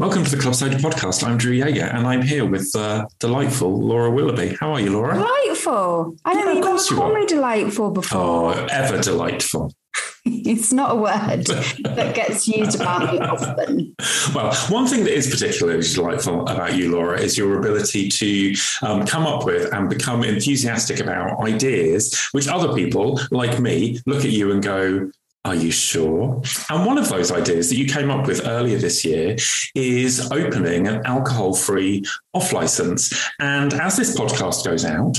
Welcome 0.00 0.24
to 0.24 0.30
the 0.30 0.38
Club 0.38 0.54
Clubside 0.54 0.72
podcast. 0.80 1.22
I'm 1.22 1.36
Dru 1.36 1.52
Jaeger, 1.52 1.84
and 1.84 2.06
I'm 2.06 2.22
here 2.22 2.46
with 2.46 2.74
uh, 2.74 3.04
delightful 3.18 3.78
Laura 3.78 4.10
Willoughby. 4.10 4.56
How 4.58 4.72
are 4.72 4.80
you, 4.80 4.92
Laura? 4.94 5.12
Delightful. 5.12 6.16
I 6.24 6.32
don't 6.32 6.46
Yeah, 6.46 6.46
think 6.46 6.48
of 6.48 6.54
you've 6.56 6.64
course 6.64 6.90
you 6.90 6.96
called 6.96 7.12
are. 7.12 7.20
me 7.20 7.26
delightful 7.26 7.90
before. 7.90 8.54
Oh, 8.54 8.66
ever 8.70 9.02
delightful. 9.02 9.74
it's 10.24 10.72
not 10.72 10.92
a 10.92 10.94
word 10.94 11.46
that 11.46 12.14
gets 12.14 12.46
used 12.46 12.80
about 12.80 13.12
me 13.12 13.18
often. 13.18 13.94
Well, 14.34 14.54
one 14.68 14.86
thing 14.86 15.04
that 15.04 15.14
is 15.14 15.28
particularly 15.30 15.82
delightful 15.82 16.42
about 16.42 16.74
you, 16.76 16.92
Laura, 16.92 17.18
is 17.18 17.38
your 17.38 17.58
ability 17.58 18.08
to 18.08 18.54
um, 18.82 19.06
come 19.06 19.26
up 19.26 19.44
with 19.44 19.72
and 19.72 19.88
become 19.88 20.22
enthusiastic 20.22 21.00
about 21.00 21.40
ideas 21.40 22.28
which 22.32 22.48
other 22.48 22.74
people, 22.74 23.18
like 23.30 23.60
me, 23.60 23.98
look 24.06 24.24
at 24.24 24.30
you 24.30 24.52
and 24.52 24.62
go, 24.62 25.10
are 25.44 25.54
you 25.54 25.70
sure? 25.70 26.42
And 26.68 26.84
one 26.84 26.98
of 26.98 27.08
those 27.08 27.32
ideas 27.32 27.70
that 27.70 27.76
you 27.76 27.86
came 27.86 28.10
up 28.10 28.26
with 28.26 28.46
earlier 28.46 28.78
this 28.78 29.04
year 29.04 29.36
is 29.74 30.30
opening 30.30 30.86
an 30.86 31.02
alcohol 31.06 31.54
free 31.54 32.04
off 32.34 32.52
license. 32.52 33.12
And 33.38 33.72
as 33.72 33.96
this 33.96 34.18
podcast 34.18 34.64
goes 34.64 34.84
out, 34.84 35.16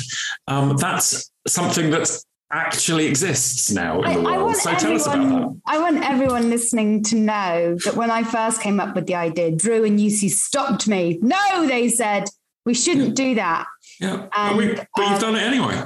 um, 0.48 0.78
that's 0.78 1.32
something 1.48 1.90
that 1.92 2.08
actually 2.52 3.08
exists 3.08 3.72
now 3.72 4.02
in 4.02 4.10
I, 4.10 4.14
the 4.16 4.22
world. 4.22 4.56
So 4.58 4.74
tell 4.76 4.94
us 4.94 5.08
about 5.08 5.30
that. 5.30 5.62
I 5.66 5.80
want 5.80 6.04
everyone 6.04 6.50
listening 6.50 7.02
to 7.06 7.16
know 7.16 7.78
that 7.86 7.96
when 7.96 8.12
I 8.12 8.24
first 8.24 8.62
came 8.62 8.80
up 8.80 8.94
with 8.94 9.08
the 9.08 9.16
idea, 9.16 9.52
Dru 9.56 9.86
and 9.86 9.98
Jussi 9.98 10.30
stopped 10.30 10.88
me. 10.88 11.18
No, 11.22 11.66
they 11.66 11.90
said, 11.90 12.26
we 12.66 12.74
shouldn't 12.76 13.16
do 13.16 13.36
that. 13.36 13.66
Yeah, 14.00 14.28
but, 14.36 14.56
we, 14.56 14.74
but 14.76 14.88
you've 14.98 15.14
um, 15.14 15.20
done 15.20 15.36
it 15.36 15.44
anyway. 15.44 15.84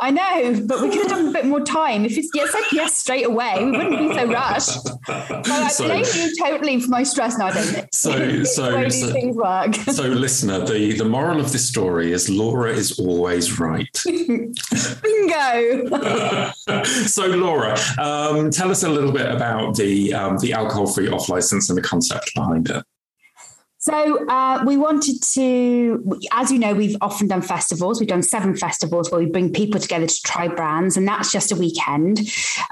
I 0.00 0.10
know, 0.10 0.60
but 0.66 0.80
we 0.82 0.88
could 0.90 1.02
have 1.02 1.08
done 1.10 1.28
a 1.28 1.30
bit 1.30 1.46
more 1.46 1.60
time. 1.60 2.04
If 2.04 2.18
it's 2.18 2.28
yes, 2.34 2.50
said 2.50 2.62
yes 2.72 2.98
straight 2.98 3.26
away, 3.26 3.64
we 3.64 3.70
wouldn't 3.70 3.96
be 3.96 4.12
so 4.14 4.26
rushed. 4.26 4.84
But 5.06 5.48
I 5.48 5.68
So- 5.68 5.84
blame 5.86 6.04
you 6.14 6.34
totally 6.42 6.80
for 6.80 6.88
my 6.88 7.04
stress 7.04 7.38
now, 7.38 7.50
don't 7.50 7.74
it? 7.76 7.94
So- 7.94 8.42
so- 8.42 8.70
the 8.70 8.76
way 8.76 8.84
these 8.84 9.00
so- 9.00 9.12
things 9.12 9.36
work. 9.36 9.74
So, 9.76 10.02
listener, 10.08 10.64
the, 10.64 10.94
the 10.98 11.04
moral 11.04 11.38
of 11.38 11.52
this 11.52 11.68
story 11.68 12.10
is 12.12 12.28
Laura 12.28 12.72
is 12.72 12.98
always 12.98 13.60
right. 13.60 13.86
Bingo. 14.04 15.90
so, 16.84 17.26
Laura, 17.26 17.76
um, 17.98 18.50
tell 18.50 18.70
us 18.70 18.82
a 18.82 18.88
little 18.88 19.12
bit 19.12 19.30
about 19.30 19.76
the 19.76 20.12
um, 20.14 20.38
the 20.38 20.52
alcohol 20.54 20.86
free 20.86 21.08
off 21.08 21.28
license 21.28 21.68
and 21.68 21.76
the 21.78 21.82
concept 21.82 22.34
behind 22.34 22.70
it. 22.70 22.82
So 23.86 24.26
uh, 24.28 24.64
we 24.66 24.78
wanted 24.78 25.22
to, 25.34 26.18
as 26.32 26.50
you 26.50 26.58
know, 26.58 26.72
we've 26.72 26.96
often 27.02 27.26
done 27.26 27.42
festivals. 27.42 28.00
We've 28.00 28.08
done 28.08 28.22
seven 28.22 28.56
festivals 28.56 29.10
where 29.10 29.20
we 29.20 29.26
bring 29.26 29.52
people 29.52 29.78
together 29.78 30.06
to 30.06 30.22
try 30.22 30.48
brands, 30.48 30.96
and 30.96 31.06
that's 31.06 31.30
just 31.30 31.52
a 31.52 31.56
weekend. 31.56 32.20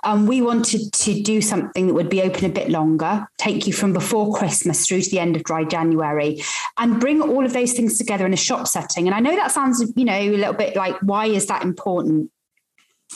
Um, 0.05 0.27
we 0.27 0.40
wanted 0.40 0.90
to 0.90 1.20
do 1.20 1.42
something 1.42 1.86
that 1.86 1.92
would 1.92 2.08
be 2.08 2.22
open 2.22 2.46
a 2.46 2.48
bit 2.48 2.70
longer, 2.70 3.27
take 3.36 3.66
you 3.66 3.74
from 3.74 3.92
before 3.92 4.33
Christmas 4.33 4.86
through 4.86 5.02
to 5.02 5.10
the 5.10 5.18
end 5.18 5.36
of 5.36 5.44
dry 5.44 5.64
January, 5.64 6.42
and 6.78 6.98
bring 6.98 7.20
all 7.20 7.44
of 7.44 7.52
those 7.52 7.74
things 7.74 7.98
together 7.98 8.24
in 8.24 8.33
a 8.33 8.38
shop 8.38 8.66
setting. 8.66 9.06
And 9.06 9.14
I 9.14 9.20
know 9.20 9.36
that 9.36 9.50
sounds, 9.50 9.84
you 9.94 10.06
know, 10.06 10.18
a 10.18 10.30
little 10.30 10.55
bit 10.55 10.77
like, 10.77 10.96
why 11.02 11.27
is 11.27 11.44
that 11.48 11.62
important? 11.62 12.30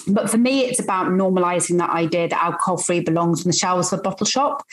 But 0.06 0.30
for 0.30 0.38
me, 0.38 0.60
it's 0.60 0.80
about 0.80 1.08
normalizing 1.08 1.78
that 1.78 1.90
idea 1.90 2.28
that 2.28 2.42
alcohol 2.42 2.76
free 2.76 3.00
belongs 3.00 3.44
on 3.44 3.50
the 3.50 3.56
shelves 3.56 3.92
of 3.92 4.00
a 4.00 4.02
bottle 4.02 4.26
shop. 4.26 4.64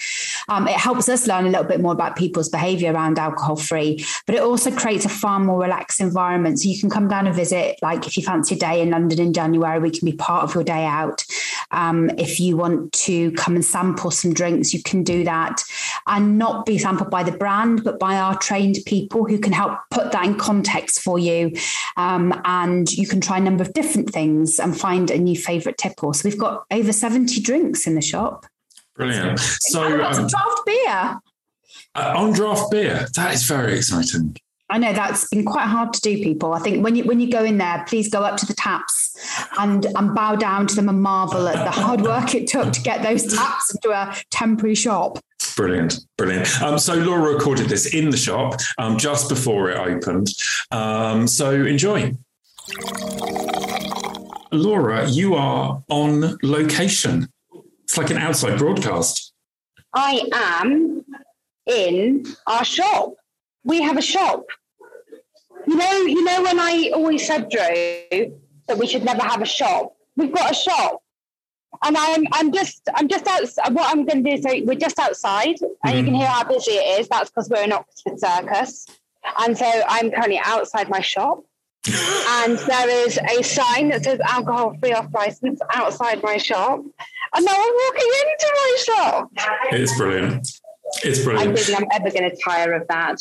Um, 0.50 0.68
it 0.68 0.76
helps 0.76 1.10
us 1.10 1.28
learn 1.28 1.46
a 1.46 1.50
little 1.50 1.66
bit 1.66 1.82
more 1.82 1.94
about 1.94 2.16
people's 2.16 2.50
behavior 2.50 2.94
around 2.94 3.18
alcohol 3.18 3.56
free, 3.56 4.06
but 4.26 4.36
it 4.36 4.42
also 4.42 4.72
creates 4.72 5.06
a 5.06 5.10
far 5.10 5.40
more 5.40 5.60
relaxed 5.60 6.02
environment. 6.02 6.60
So 6.60 6.70
you 6.70 6.80
can 6.80 6.90
come 6.90 7.08
down 7.08 7.28
and 7.28 7.36
visit, 7.36 7.80
like 7.82 8.06
if 8.06 8.18
you 8.18 8.24
fancy 8.24 8.56
a 8.56 8.58
day 8.58 8.82
in 8.82 8.92
London 8.92 9.20
in 9.20 9.34
January, 9.34 9.80
we 9.80 9.92
can 9.92 10.06
be 10.06 10.14
part 10.14 10.44
of 10.44 10.54
your 10.54 10.64
day 10.64 10.86
out. 10.86 11.26
Um, 11.72 12.12
if 12.18 12.40
you 12.40 12.56
want 12.56 12.92
to 12.94 13.32
come 13.32 13.56
and 13.56 13.66
sample 13.66 14.12
some 14.12 14.34
drinks, 14.34 14.74
you 14.74 14.84
can 14.84 15.04
do 15.04 15.24
that 15.24 15.64
and 16.06 16.38
not 16.38 16.66
be 16.66 16.78
sampled 16.78 17.10
by 17.10 17.24
the 17.24 17.32
brand, 17.32 17.84
but 17.84 18.00
by 18.00 18.18
our 18.18 18.38
trained 18.38 18.78
people 18.86 19.26
who 19.26 19.40
can 19.40 19.54
help 19.54 19.80
put 19.90 20.12
that 20.12 20.26
in 20.26 20.36
context 20.36 21.02
for 21.02 21.18
you. 21.18 21.56
Um, 21.98 22.40
and 22.46 22.92
you 22.92 23.08
can 23.08 23.22
try 23.22 23.38
a 23.38 23.42
number 23.42 23.64
of 23.64 23.74
different 23.74 24.10
things 24.12 24.60
and 24.60 24.78
find 24.78 25.10
a 25.14 25.18
new 25.18 25.38
favorite 25.38 25.78
tipple. 25.78 26.14
So 26.14 26.28
we've 26.28 26.38
got 26.38 26.66
over 26.72 26.92
70 26.92 27.42
drinks 27.42 27.88
in 27.88 27.96
the 27.96 28.02
shop. 28.02 28.46
Brilliant. 28.96 29.40
So, 29.40 29.84
and 29.84 30.00
lots 30.00 30.18
um, 30.18 30.26
of 30.26 30.32
draft 30.32 30.66
beer. 30.66 31.20
uh, 31.96 32.14
on 32.18 32.34
draft 32.34 32.72
beer, 32.72 33.08
that 33.16 33.34
is 33.34 33.44
very 33.44 33.78
exciting. 33.78 34.36
I 34.70 34.78
know 34.78 34.94
that's 34.94 35.28
been 35.28 35.46
quite 35.46 35.68
hard 35.68 35.94
to 35.94 36.02
do, 36.02 36.24
people. 36.24 36.54
I 36.54 36.60
think 36.60 36.84
when 36.84 36.96
you 36.96 37.04
when 37.04 37.20
you 37.20 37.30
go 37.32 37.44
in 37.44 37.60
there, 37.60 37.86
please 37.88 38.10
go 38.10 38.24
up 38.24 38.38
to 38.38 38.46
the 38.46 38.56
taps 38.56 39.16
and 39.60 39.86
and 39.86 40.16
bow 40.16 40.36
down 40.36 40.66
to 40.68 40.76
them 40.76 40.90
and 40.90 41.02
marvel 41.02 41.48
at 41.48 41.64
the 41.64 41.70
hard 41.70 42.02
work 42.02 42.34
it 42.34 42.48
took 42.48 42.74
to 42.74 42.82
get 42.82 43.04
those 43.04 43.36
taps 43.36 43.76
into 43.76 43.92
a 43.92 44.16
temporary 44.32 44.74
shop. 44.74 45.20
Brilliant, 45.56 46.00
brilliant. 46.18 46.62
Um, 46.62 46.80
so 46.80 46.96
Laura 46.96 47.34
recorded 47.34 47.70
this 47.70 47.94
in 47.94 48.10
the 48.10 48.18
shop 48.18 48.60
um, 48.80 48.98
just 48.98 49.30
before 49.30 49.70
it 49.70 49.78
opened. 49.78 50.30
Um, 50.72 51.28
so 51.28 51.52
enjoy. 51.52 52.14
Laura, 54.54 55.10
you 55.10 55.34
are 55.34 55.84
on 55.90 56.38
location. 56.44 57.28
It's 57.84 57.98
like 57.98 58.12
an 58.12 58.18
outside 58.18 58.60
broadcast. 58.60 59.34
I 59.94 60.22
am 60.32 61.04
in 61.66 62.26
our 62.46 62.64
shop. 62.64 63.16
We 63.64 63.82
have 63.82 63.98
a 63.98 64.02
shop. 64.02 64.46
You 65.66 65.76
know, 65.76 65.92
you 66.02 66.24
know 66.24 66.44
when 66.44 66.60
I 66.60 66.92
always 66.94 67.26
said, 67.26 67.50
Dru, 67.50 68.40
that 68.68 68.78
we 68.78 68.86
should 68.86 69.04
never 69.04 69.24
have 69.24 69.42
a 69.42 69.46
shop. 69.46 69.96
We've 70.16 70.32
got 70.32 70.52
a 70.52 70.54
shop. 70.54 71.02
And 71.84 71.98
I'm 71.98 72.24
I'm 72.32 72.52
just 72.52 72.88
I'm 72.94 73.08
just 73.08 73.28
outside 73.28 73.74
what 73.74 73.90
I'm 73.90 74.06
gonna 74.06 74.22
do, 74.22 74.38
so 74.38 74.50
we're 74.64 74.76
just 74.76 75.00
outside 75.00 75.56
and 75.84 75.98
you 75.98 76.04
can 76.04 76.14
mm-hmm. 76.14 76.16
hear 76.16 76.28
how 76.28 76.44
busy 76.44 76.74
it 76.74 77.00
is. 77.00 77.08
That's 77.08 77.32
because 77.32 77.50
we're 77.50 77.64
in 77.64 77.72
Oxford 77.72 78.20
Circus. 78.20 78.86
And 79.40 79.58
so 79.58 79.66
I'm 79.88 80.12
currently 80.12 80.40
outside 80.44 80.90
my 80.90 81.02
shop. 81.02 81.44
And 81.88 82.58
there 82.60 82.90
is 83.06 83.18
a 83.18 83.44
sign 83.44 83.90
that 83.90 84.04
says 84.04 84.20
alcohol 84.28 84.76
free 84.80 84.94
off 84.94 85.08
license 85.14 85.60
outside 85.74 86.24
my 86.24 86.38
shop. 86.38 86.80
And 87.36 87.46
now 87.46 87.52
I'm 87.52 87.74
walking 87.74 88.12
into 88.22 88.52
my 88.56 88.78
shop. 88.86 89.32
It's 89.72 89.98
brilliant. 89.98 90.48
It's 91.04 91.20
I 91.22 91.24
brilliant. 91.24 91.56
don't 91.56 91.66
think 91.66 91.80
I'm 91.80 91.88
ever 92.02 92.10
going 92.12 92.30
to 92.30 92.38
tire 92.44 92.74
of 92.74 92.88
that. 92.88 93.20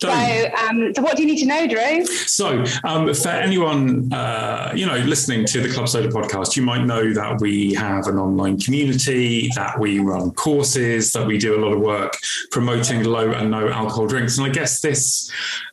So, 0.00 0.10
um, 0.10 0.92
so 0.94 1.02
what 1.02 1.16
do 1.16 1.22
you 1.22 1.28
need 1.28 1.38
to 1.40 1.46
know, 1.46 1.66
Dru? 1.66 2.04
So, 2.04 2.64
um, 2.84 3.12
for 3.14 3.28
anyone 3.28 4.12
uh, 4.12 4.72
you 4.74 4.84
know 4.86 4.98
listening 4.98 5.46
to 5.46 5.60
the 5.60 5.72
Club 5.72 5.88
Soda 5.88 6.08
podcast, 6.08 6.56
you 6.56 6.62
might 6.62 6.84
know 6.84 7.12
that 7.14 7.40
we 7.40 7.72
have 7.74 8.06
an 8.06 8.18
online 8.18 8.58
community, 8.58 9.50
that 9.56 9.78
we 9.78 9.98
run 9.98 10.32
courses, 10.32 11.12
that 11.12 11.26
we 11.26 11.38
do 11.38 11.56
a 11.56 11.60
lot 11.60 11.72
of 11.72 11.80
work 11.80 12.16
promoting 12.50 13.04
low 13.04 13.32
and 13.32 13.50
no 13.50 13.68
alcohol 13.68 14.06
drinks. 14.06 14.36
And 14.38 14.46
I 14.46 14.50
guess 14.50 14.80
this 14.80 15.30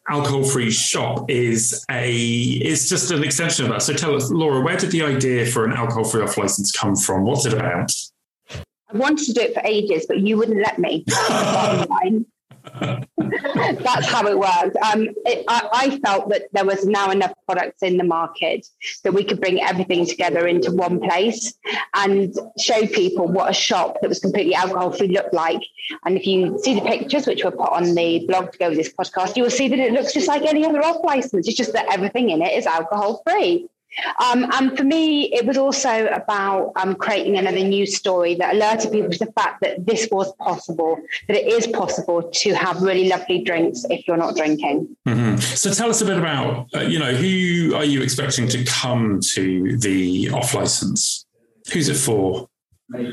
alcohol-free 0.09 0.71
shop 0.71 1.29
is 1.29 1.83
a 1.89 2.13
is 2.13 2.89
just 2.89 3.11
an 3.11 3.23
extension 3.23 3.65
of 3.65 3.71
that. 3.71 3.81
So, 3.81 3.94
tell 3.94 4.15
us, 4.15 4.31
Laura, 4.31 4.61
where 4.61 4.77
did 4.77 4.91
the 4.91 5.03
idea 5.03 5.45
for 5.45 5.65
an 5.65 5.73
alcohol-free 5.73 6.23
off 6.23 6.38
license 6.38 6.71
come 6.71 6.95
from? 6.95 7.25
What's 7.25 7.45
it 7.45 7.53
about? 7.53 7.91
I 8.94 8.97
wanted 8.97 9.25
to 9.25 9.33
do 9.33 9.41
it 9.41 9.53
for 9.53 9.61
ages, 9.65 10.05
but 10.07 10.19
you 10.19 10.38
wouldn't 10.38 10.61
let 10.61 10.79
me. 10.79 11.03
That's 13.17 14.07
how 14.07 14.27
it 14.27 14.38
worked. 14.38 14.75
Um, 14.77 15.09
it, 15.25 15.45
I, 15.47 15.69
I 15.73 15.99
felt 15.99 16.29
that 16.29 16.44
there 16.51 16.66
was 16.66 16.85
now 16.85 17.11
enough 17.11 17.33
products 17.45 17.81
in 17.81 17.97
the 17.97 18.03
market 18.03 18.67
that 19.03 19.13
we 19.13 19.23
could 19.23 19.39
bring 19.39 19.61
everything 19.61 20.05
together 20.05 20.47
into 20.47 20.71
one 20.71 20.99
place 20.99 21.53
and 21.95 22.35
show 22.59 22.85
people 22.88 23.27
what 23.27 23.49
a 23.49 23.53
shop 23.53 23.97
that 24.01 24.07
was 24.07 24.19
completely 24.19 24.53
alcohol 24.53 24.91
free 24.91 25.07
looked 25.07 25.33
like. 25.33 25.61
And 26.05 26.17
if 26.17 26.25
you 26.25 26.59
see 26.59 26.75
the 26.75 26.81
pictures, 26.81 27.27
which 27.27 27.44
were 27.44 27.51
put 27.51 27.71
on 27.71 27.95
the 27.95 28.25
blog 28.27 28.51
to 28.51 28.57
go 28.57 28.69
with 28.69 28.77
this 28.77 28.94
podcast, 28.94 29.36
you 29.36 29.44
will 29.44 29.50
see 29.50 29.68
that 29.68 29.79
it 29.79 29.94
looks 29.94 30.13
just 30.13 30.27
like 30.27 30.44
any 30.44 30.65
other 30.65 30.83
off 30.83 31.03
license. 31.03 31.47
It's 31.47 31.57
just 31.57 31.74
that 31.74 31.91
everything 31.91 32.29
in 32.29 32.41
it 32.41 32.53
is 32.53 32.65
alcohol 32.65 33.21
free. 33.27 33.68
Um, 34.19 34.45
and 34.54 34.78
for 34.78 34.84
me, 34.84 35.34
it 35.34 35.45
was 35.45 35.57
also 35.57 36.07
about 36.07 36.72
um, 36.75 36.95
creating 36.95 37.38
another 37.38 37.63
news 37.63 37.95
story 37.95 38.36
that 38.36 38.56
alerted 38.56 38.92
people 38.92 39.12
to 39.12 39.19
the 39.25 39.31
fact 39.34 39.62
that 39.62 39.86
this 39.86 40.07
was 40.12 40.34
possible, 40.36 40.98
that 41.28 41.38
it 41.38 41.48
is 41.48 41.68
possible 41.68 42.30
to 42.34 42.54
have 42.54 42.81
really 42.81 43.07
lovely 43.07 43.44
drinks 43.44 43.86
if 43.90 44.07
you're 44.07 44.18
not 44.18 44.36
drinking. 44.36 44.95
Mhm. 45.07 45.40
So, 45.42 45.72
tell 45.74 45.90
us 45.90 46.01
a 46.01 46.06
bit 46.06 46.18
about 46.18 46.68
uh, 46.75 46.81
you 46.81 47.00
know 47.00 47.13
who 47.13 47.75
are 47.75 47.86
you 47.86 48.01
expecting 48.01 48.48
to 48.50 48.63
come 48.63 49.19
to 49.34 49.78
the 49.78 50.30
off 50.31 50.54
license? 50.54 51.25
Who's 51.72 51.89
it 51.89 51.96
for? 51.98 52.50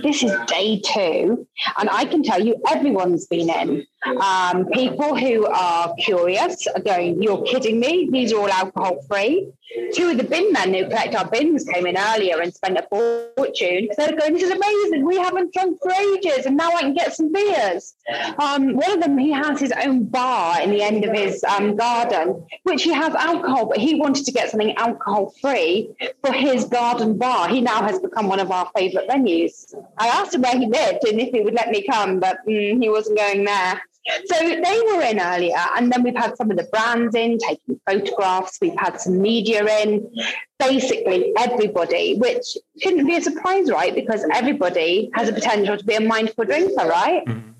This 0.02 0.22
is 0.22 0.32
day 0.46 0.80
two, 0.84 1.46
and 1.78 1.88
I 1.90 2.04
can 2.04 2.22
tell 2.22 2.44
you 2.44 2.56
everyone's 2.68 3.26
been 3.26 3.48
in. 3.48 3.86
Um, 4.06 4.66
people 4.66 5.14
who 5.14 5.46
are 5.46 5.94
curious 5.96 6.66
are 6.68 6.80
going, 6.80 7.22
You're 7.22 7.42
kidding 7.42 7.78
me? 7.78 8.08
These 8.10 8.32
are 8.32 8.40
all 8.40 8.50
alcohol 8.50 9.02
free. 9.06 9.52
Two 9.94 10.10
of 10.10 10.16
the 10.16 10.24
bin 10.24 10.52
men 10.52 10.74
who 10.74 10.84
collect 10.84 11.14
our 11.14 11.28
bins 11.28 11.64
came 11.64 11.86
in 11.86 11.96
earlier 11.96 12.40
and 12.40 12.52
spent 12.52 12.78
a 12.78 12.82
fortune. 12.88 13.88
They're 13.96 14.16
going, 14.16 14.32
This 14.32 14.44
is 14.44 14.50
amazing. 14.50 15.04
We 15.04 15.18
haven't 15.18 15.52
drunk 15.52 15.78
for 15.82 15.92
ages, 15.92 16.46
and 16.46 16.56
now 16.56 16.70
I 16.72 16.80
can 16.80 16.94
get 16.94 17.14
some 17.14 17.30
beers. 17.30 17.94
Um, 18.38 18.74
one 18.74 18.90
of 18.90 19.00
them, 19.00 19.18
he 19.18 19.32
has 19.32 19.60
his 19.60 19.72
own 19.72 20.04
bar 20.04 20.62
in 20.62 20.70
the 20.70 20.82
end 20.82 21.04
of 21.04 21.14
his 21.14 21.44
um, 21.44 21.76
garden, 21.76 22.46
which 22.62 22.82
he 22.82 22.92
has 22.94 23.14
alcohol, 23.14 23.66
but 23.66 23.78
he 23.78 23.96
wanted 23.96 24.24
to 24.24 24.32
get 24.32 24.50
something 24.50 24.74
alcohol 24.76 25.34
free 25.42 25.90
for 26.24 26.32
his 26.32 26.64
garden 26.64 27.18
bar. 27.18 27.48
He 27.48 27.60
now 27.60 27.82
has 27.82 27.98
become 28.00 28.28
one 28.28 28.40
of 28.40 28.50
our 28.50 28.70
favourite 28.74 29.08
venues. 29.08 29.74
I 29.98 30.08
asked 30.08 30.34
him 30.34 30.40
where 30.40 30.58
he 30.58 30.66
lived 30.66 31.04
and 31.06 31.20
if 31.20 31.30
he 31.32 31.42
would 31.42 31.54
let 31.54 31.68
me 31.68 31.86
come, 31.86 32.18
but 32.18 32.38
mm, 32.48 32.82
he 32.82 32.88
wasn't 32.88 33.18
going 33.18 33.44
there. 33.44 33.82
So 34.26 34.38
they 34.38 34.80
were 34.86 35.02
in 35.02 35.20
earlier, 35.20 35.64
and 35.76 35.90
then 35.92 36.02
we've 36.02 36.16
had 36.16 36.36
some 36.36 36.50
of 36.50 36.56
the 36.56 36.64
brands 36.64 37.14
in 37.14 37.38
taking 37.38 37.80
photographs. 37.88 38.58
We've 38.60 38.78
had 38.78 39.00
some 39.00 39.20
media 39.20 39.64
in, 39.82 40.10
basically 40.58 41.32
everybody, 41.38 42.16
which 42.16 42.44
shouldn't 42.80 43.06
be 43.06 43.16
a 43.16 43.20
surprise, 43.20 43.70
right? 43.70 43.94
Because 43.94 44.24
everybody 44.32 45.10
has 45.14 45.28
a 45.28 45.32
potential 45.32 45.76
to 45.76 45.84
be 45.84 45.94
a 45.94 46.00
mindful 46.00 46.44
drinker, 46.44 46.86
right? 46.86 47.24
Mm-hmm. 47.26 47.50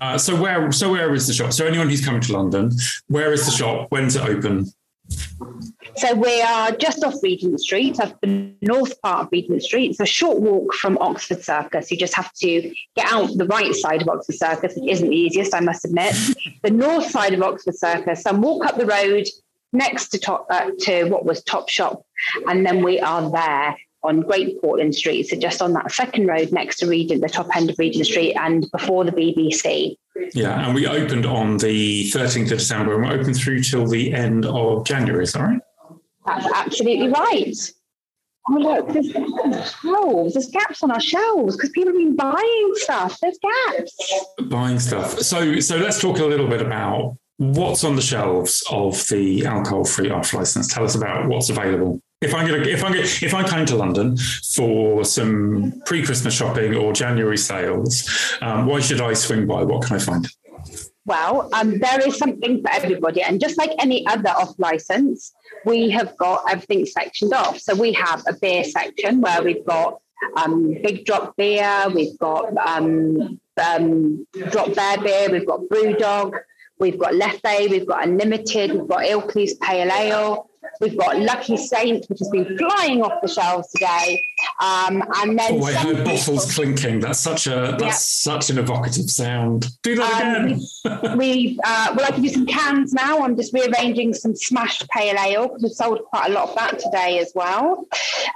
Uh, 0.00 0.18
so 0.18 0.40
where 0.40 0.72
so 0.72 0.90
where 0.90 1.14
is 1.14 1.26
the 1.26 1.32
shop? 1.32 1.52
So 1.52 1.64
anyone 1.66 1.88
who's 1.88 2.04
coming 2.04 2.20
to 2.22 2.32
London, 2.32 2.72
where 3.06 3.32
is 3.32 3.46
the 3.46 3.52
shop? 3.52 3.86
When's 3.90 4.16
it 4.16 4.22
open? 4.22 4.66
So 6.00 6.14
we 6.14 6.40
are 6.40 6.72
just 6.72 7.04
off 7.04 7.22
Regent 7.22 7.60
Street, 7.60 7.96
so 7.96 8.10
the 8.22 8.54
north 8.62 8.98
part 9.02 9.26
of 9.26 9.28
Regent 9.32 9.62
Street. 9.62 9.90
It's 9.90 10.00
a 10.00 10.06
short 10.06 10.40
walk 10.40 10.72
from 10.72 10.96
Oxford 10.96 11.44
Circus. 11.44 11.90
You 11.90 11.98
just 11.98 12.14
have 12.14 12.32
to 12.36 12.74
get 12.96 13.12
out 13.12 13.36
the 13.36 13.44
right 13.44 13.74
side 13.74 14.00
of 14.00 14.08
Oxford 14.08 14.36
Circus, 14.36 14.76
which 14.76 14.90
isn't 14.90 15.10
the 15.10 15.14
easiest, 15.14 15.54
I 15.54 15.60
must 15.60 15.84
admit. 15.84 16.16
the 16.62 16.70
north 16.70 17.10
side 17.10 17.34
of 17.34 17.42
Oxford 17.42 17.76
Circus, 17.76 18.24
and 18.24 18.42
walk 18.42 18.64
up 18.64 18.78
the 18.78 18.86
road 18.86 19.26
next 19.74 20.08
to 20.08 20.18
top 20.18 20.46
uh, 20.48 20.70
to 20.80 21.04
what 21.04 21.26
was 21.26 21.44
Top 21.44 21.68
Shop, 21.68 22.02
and 22.48 22.64
then 22.64 22.82
we 22.82 22.98
are 22.98 23.30
there 23.30 23.76
on 24.02 24.22
Great 24.22 24.58
Portland 24.62 24.94
Street. 24.94 25.24
So 25.24 25.36
just 25.36 25.60
on 25.60 25.74
that 25.74 25.92
second 25.92 26.26
road 26.26 26.50
next 26.50 26.78
to 26.78 26.86
Regent, 26.86 27.20
the 27.20 27.28
top 27.28 27.54
end 27.54 27.68
of 27.68 27.78
Regent 27.78 28.06
Street, 28.06 28.34
and 28.36 28.66
before 28.72 29.04
the 29.04 29.12
BBC. 29.12 29.96
Yeah, 30.32 30.64
and 30.64 30.74
we 30.74 30.86
opened 30.86 31.26
on 31.26 31.58
the 31.58 32.10
13th 32.10 32.52
of 32.52 32.58
December, 32.58 32.94
and 32.94 33.04
we're 33.04 33.20
open 33.20 33.34
through 33.34 33.62
till 33.64 33.86
the 33.86 34.14
end 34.14 34.46
of 34.46 34.86
January. 34.86 35.24
Is 35.24 35.34
that 35.34 35.42
right? 35.42 35.60
That's 36.38 36.52
absolutely 36.54 37.08
right. 37.08 37.72
Oh 38.48 38.54
look, 38.54 38.88
there's 38.92 39.10
shelves. 39.82 40.34
There's 40.34 40.50
gaps 40.50 40.82
on 40.82 40.90
our 40.90 41.00
shelves 41.00 41.56
because 41.56 41.70
people 41.70 41.92
have 41.92 41.98
been 41.98 42.16
buying 42.16 42.72
stuff. 42.74 43.18
There's 43.20 43.38
gaps. 43.38 44.24
Buying 44.48 44.78
stuff. 44.78 45.18
So, 45.20 45.60
so 45.60 45.76
let's 45.76 46.00
talk 46.00 46.18
a 46.18 46.24
little 46.24 46.48
bit 46.48 46.62
about 46.62 47.16
what's 47.36 47.84
on 47.84 47.96
the 47.96 48.02
shelves 48.02 48.62
of 48.70 49.06
the 49.08 49.46
alcohol-free 49.46 50.10
off 50.10 50.34
license. 50.34 50.68
Tell 50.72 50.84
us 50.84 50.94
about 50.94 51.28
what's 51.28 51.50
available. 51.50 52.00
If 52.20 52.34
I'm 52.34 52.46
to, 52.46 52.70
if 52.70 52.84
I'm 52.84 52.92
gonna, 52.92 53.04
if 53.04 53.32
I 53.32 53.42
come 53.42 53.64
to 53.64 53.76
London 53.76 54.18
for 54.54 55.04
some 55.04 55.80
pre-Christmas 55.86 56.34
shopping 56.34 56.74
or 56.74 56.92
January 56.92 57.38
sales, 57.38 58.06
um, 58.42 58.66
why 58.66 58.80
should 58.80 59.00
I 59.00 59.14
swing 59.14 59.46
by? 59.46 59.62
What 59.62 59.86
can 59.86 59.96
I 59.96 59.98
find? 59.98 60.28
Well, 61.10 61.48
um, 61.54 61.80
there 61.80 62.06
is 62.06 62.16
something 62.18 62.62
for 62.62 62.70
everybody, 62.70 63.20
and 63.20 63.40
just 63.40 63.58
like 63.58 63.72
any 63.80 64.06
other 64.06 64.28
off 64.28 64.56
license, 64.58 65.32
we 65.64 65.90
have 65.90 66.16
got 66.16 66.44
everything 66.48 66.86
sectioned 66.86 67.32
off. 67.32 67.58
So 67.58 67.74
we 67.74 67.92
have 67.94 68.22
a 68.28 68.34
beer 68.34 68.62
section 68.62 69.20
where 69.20 69.42
we've 69.42 69.64
got 69.64 70.00
um, 70.36 70.72
big 70.84 71.04
drop 71.04 71.36
beer, 71.36 71.86
we've 71.92 72.16
got 72.20 72.56
um, 72.58 73.40
um, 73.60 74.24
drop 74.52 74.72
bear 74.76 74.98
beer, 74.98 75.30
we've 75.32 75.48
got 75.48 75.62
BrewDog, 75.62 76.38
we've 76.78 76.96
got 76.96 77.16
Lethe, 77.16 77.70
we've 77.70 77.88
got 77.88 78.06
Unlimited, 78.06 78.70
we've 78.70 78.86
got 78.86 79.00
Ilkley's 79.00 79.54
Pale 79.54 79.90
Ale, 79.90 80.49
We've 80.80 80.96
got 80.96 81.18
Lucky 81.18 81.56
Saint, 81.56 82.06
which 82.08 82.18
has 82.18 82.28
been 82.28 82.56
flying 82.56 83.02
off 83.02 83.20
the 83.22 83.28
shelves 83.28 83.68
today. 83.72 84.24
Um, 84.60 85.02
and 85.16 85.38
then 85.38 85.60
oh, 85.60 85.64
I 85.64 85.72
heard 85.72 86.04
bottles 86.04 86.54
clinking. 86.54 87.00
That's 87.00 87.18
such 87.18 87.46
a 87.46 87.76
that's 87.78 87.82
yeah. 87.82 87.92
such 88.34 88.50
an 88.50 88.58
evocative 88.58 89.10
sound. 89.10 89.66
Do 89.82 89.96
that 89.96 90.36
um, 90.36 90.44
again. 90.44 91.18
we've, 91.18 91.58
uh, 91.64 91.94
well, 91.96 92.06
I 92.06 92.10
can 92.12 92.22
do 92.22 92.28
some 92.28 92.46
cans 92.46 92.92
now. 92.92 93.22
I'm 93.22 93.36
just 93.36 93.52
rearranging 93.52 94.14
some 94.14 94.34
smashed 94.34 94.88
pale 94.90 95.16
ale 95.18 95.48
because 95.48 95.62
we've 95.62 95.72
sold 95.72 96.04
quite 96.04 96.30
a 96.30 96.32
lot 96.32 96.50
of 96.50 96.54
that 96.56 96.78
today 96.78 97.18
as 97.18 97.32
well. 97.34 97.86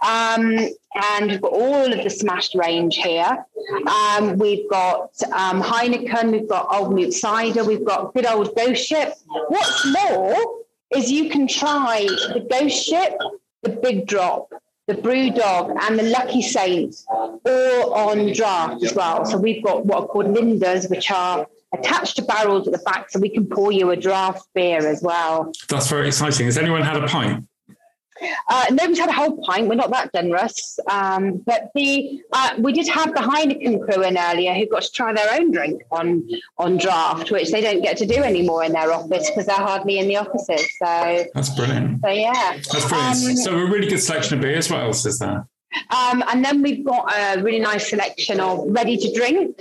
Um, 0.03 0.69
and 0.95 1.31
we've 1.31 1.41
got 1.41 1.53
all 1.53 1.93
of 1.93 2.03
the 2.03 2.11
smashed 2.11 2.55
range 2.55 2.97
here. 2.97 3.45
Um, 3.87 4.39
we've 4.39 4.69
got 4.71 5.11
um, 5.33 5.63
Heineken, 5.63 6.31
we've 6.31 6.49
got 6.49 6.69
Old 6.73 6.95
Mout 6.95 7.13
Cider, 7.13 7.65
we've 7.65 7.85
got 7.85 8.15
good 8.15 8.27
old 8.27 8.55
Ghost 8.55 8.87
Ship. 8.87 9.13
What's 9.49 9.87
more, 9.87 10.64
is 10.95 11.11
you 11.11 11.31
can 11.31 11.47
try 11.47 12.07
the 12.33 12.47
Ghost 12.51 12.85
Ship, 12.85 13.15
the 13.63 13.71
Big 13.71 14.07
Drop, 14.07 14.53
the 14.87 14.95
Brew 14.95 15.31
Dog, 15.31 15.77
and 15.83 15.99
the 15.99 16.05
Lucky 16.05 16.43
Saint 16.43 16.95
all 17.11 17.95
on 17.95 18.33
draft 18.33 18.83
as 18.83 18.95
well. 18.95 19.25
So 19.25 19.39
we've 19.39 19.65
got 19.65 19.87
what 19.87 20.05
are 20.05 20.07
called 20.07 20.33
linders, 20.33 20.89
which 20.89 21.11
are 21.11 21.47
attached 21.73 22.17
to 22.17 22.23
barrels 22.23 22.67
at 22.69 22.73
the 22.73 22.79
back, 22.79 23.11
so 23.11 23.19
we 23.19 23.29
can 23.29 23.47
pour 23.47 23.73
you 23.73 23.91
a 23.91 23.97
draft 23.97 24.47
beer 24.55 24.87
as 24.87 25.03
well. 25.03 25.53
That's 25.69 25.89
very 25.89 26.09
exciting. 26.09 26.47
Has 26.47 26.59
anyone 26.59 26.83
had 26.83 26.97
a 26.97 27.07
pint? 27.07 27.47
Uh, 28.49 28.67
nobody's 28.71 28.99
had 28.99 29.09
a 29.09 29.13
whole 29.13 29.43
pint. 29.45 29.69
We're 29.69 29.75
not 29.75 29.91
that 29.91 30.13
generous. 30.13 30.79
Um, 30.91 31.39
but 31.39 31.71
the 31.75 32.21
uh, 32.33 32.55
we 32.59 32.73
did 32.73 32.89
have 32.89 33.15
the 33.15 33.21
Heineken 33.21 33.85
crew 33.85 34.03
in 34.03 34.19
earlier 34.19 34.55
who 34.55 34.67
got 34.67 34.83
to 34.83 34.93
try 34.93 35.13
their 35.13 35.41
own 35.41 35.51
drink 35.53 35.83
on 35.91 36.29
on 36.59 36.77
draft, 36.77 37.31
which 37.31 37.51
they 37.51 37.61
don't 37.61 37.83
get 37.83 37.97
to 37.99 38.07
do 38.07 38.17
anymore 38.23 38.65
in 38.65 38.73
their 38.73 38.93
office 38.93 39.31
because 39.31 39.47
they're 39.47 39.57
hardly 39.57 39.99
in 39.99 40.09
the 40.09 40.17
offices. 40.17 40.67
So 40.79 41.25
that's 41.35 41.51
brilliant. 41.51 42.01
So 42.03 42.09
yeah, 42.09 42.53
that's 42.55 42.89
brilliant. 42.89 43.27
Um, 43.27 43.37
so 43.37 43.59
a 43.59 43.67
really 43.67 43.89
good 43.89 44.03
selection 44.03 44.39
of 44.39 44.43
beers. 44.43 44.71
What 44.71 44.81
else 44.81 45.05
is 45.07 45.19
there? 45.19 45.47
Um, 45.91 46.23
and 46.29 46.45
then 46.45 46.63
we've 46.63 46.85
got 46.85 47.13
a 47.13 47.43
really 47.43 47.59
nice 47.61 47.91
selection 47.91 48.41
of 48.41 48.65
ready 48.69 48.97
to 48.97 49.13
drink 49.13 49.61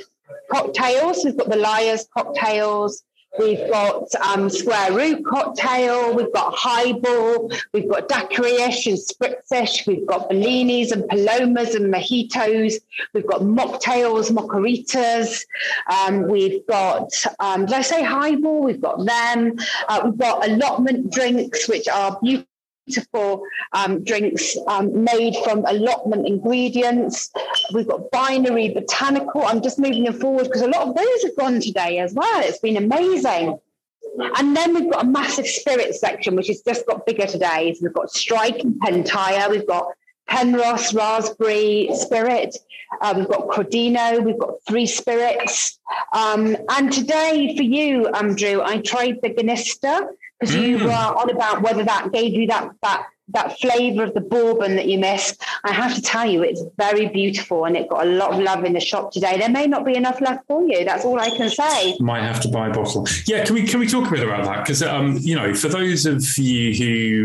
cocktails. 0.51 1.23
We've 1.25 1.37
got 1.37 1.49
the 1.49 1.57
Lyre's 1.57 2.07
cocktails. 2.13 3.03
We've 3.39 3.67
got 3.71 4.13
um, 4.15 4.49
square 4.49 4.93
root 4.93 5.25
cocktail, 5.25 6.15
we've 6.15 6.31
got 6.31 6.53
highball, 6.55 7.51
we've 7.73 7.89
got 7.89 8.07
daiquiri-ish 8.07 8.85
and 8.85 8.97
spritzish, 8.97 9.87
we've 9.87 10.05
got 10.05 10.29
bellinis 10.29 10.91
and 10.91 11.07
palomas 11.07 11.73
and 11.73 11.91
mojitos, 11.91 12.75
we've 13.13 13.25
got 13.25 13.41
mocktails, 13.41 14.29
mockaritas, 14.29 15.45
um, 15.89 16.27
we've 16.27 16.65
got, 16.67 17.11
um, 17.39 17.65
did 17.65 17.73
I 17.73 17.81
say 17.81 18.03
highball? 18.03 18.63
We've 18.63 18.81
got 18.81 19.03
them. 19.03 19.57
Uh, 19.89 20.01
we've 20.05 20.17
got 20.17 20.47
allotment 20.47 21.11
drinks, 21.11 21.67
which 21.67 21.87
are 21.87 22.19
beautiful 22.21 22.52
beautiful 22.85 23.43
um, 23.71 24.03
drinks 24.03 24.57
um, 24.67 25.03
made 25.03 25.35
from 25.43 25.65
allotment 25.65 26.27
ingredients. 26.27 27.31
We've 27.73 27.87
got 27.87 28.11
binary 28.11 28.69
botanical. 28.69 29.43
I'm 29.43 29.61
just 29.61 29.79
moving 29.79 30.03
them 30.03 30.19
forward 30.19 30.45
because 30.45 30.61
a 30.61 30.67
lot 30.67 30.87
of 30.87 30.95
those 30.95 31.23
have 31.23 31.35
gone 31.37 31.61
today 31.61 31.99
as 31.99 32.13
well. 32.13 32.41
It's 32.41 32.59
been 32.59 32.77
amazing. 32.77 33.59
And 34.37 34.55
then 34.55 34.73
we've 34.73 34.91
got 34.91 35.05
a 35.05 35.07
massive 35.07 35.47
spirit 35.47 35.95
section, 35.95 36.35
which 36.35 36.47
has 36.47 36.61
just 36.61 36.85
got 36.85 37.05
bigger 37.05 37.25
today. 37.25 37.73
So 37.73 37.79
we've 37.83 37.93
got 37.93 38.09
Stryyk 38.09 38.61
and 38.61 38.79
Pentire. 38.79 39.49
We've 39.49 39.65
got 39.65 39.87
Penrose, 40.27 40.93
Raspberry 40.93 41.89
Spirit. 41.93 42.55
Uh, 43.01 43.13
we've 43.17 43.27
got 43.27 43.47
Cordino, 43.47 44.23
We've 44.23 44.37
got 44.37 44.55
three 44.67 44.85
spirits. 44.85 45.79
Um, 46.13 46.55
and 46.69 46.91
today 46.91 47.55
for 47.57 47.63
you, 47.63 48.07
Andrew, 48.09 48.61
I 48.63 48.77
tried 48.81 49.19
the 49.23 49.29
Gnista 49.29 50.07
because 50.43 50.55
mm. 50.55 50.67
you 50.67 50.85
were 50.85 50.91
on 50.91 51.29
about 51.29 51.61
whether 51.61 51.83
that 51.83 52.11
gave 52.11 52.33
you 52.33 52.47
that 52.47 52.69
that 52.81 53.07
that 53.29 53.59
flavour 53.59 54.03
of 54.03 54.13
the 54.13 54.21
bourbon 54.21 54.75
that 54.75 54.87
you 54.87 54.99
miss. 54.99 55.37
I 55.63 55.71
have 55.71 55.95
to 55.95 56.01
tell 56.01 56.29
you, 56.29 56.43
it's 56.43 56.61
very 56.77 57.07
beautiful 57.07 57.65
and 57.65 57.77
it 57.77 57.89
got 57.89 58.05
a 58.05 58.09
lot 58.09 58.33
of 58.33 58.39
love 58.39 58.65
in 58.65 58.73
the 58.73 58.79
shop 58.79 59.11
today. 59.11 59.37
There 59.37 59.49
may 59.49 59.65
not 59.65 59.85
be 59.85 59.95
enough 59.95 60.19
left 60.21 60.45
for 60.47 60.61
you. 60.67 60.83
That's 60.83 61.05
all 61.05 61.19
I 61.19 61.29
can 61.29 61.49
say. 61.49 61.97
Might 61.99 62.23
have 62.23 62.41
to 62.41 62.49
buy 62.49 62.67
a 62.67 62.73
bottle. 62.73 63.07
Yeah, 63.25 63.45
can 63.45 63.55
we 63.55 63.63
can 63.63 63.79
we 63.79 63.87
talk 63.87 64.07
a 64.07 64.11
bit 64.11 64.23
about 64.23 64.45
that? 64.45 64.63
Because 64.63 64.83
um, 64.83 65.17
you 65.21 65.35
know, 65.35 65.53
for 65.53 65.69
those 65.69 66.05
of 66.05 66.23
you 66.37 66.73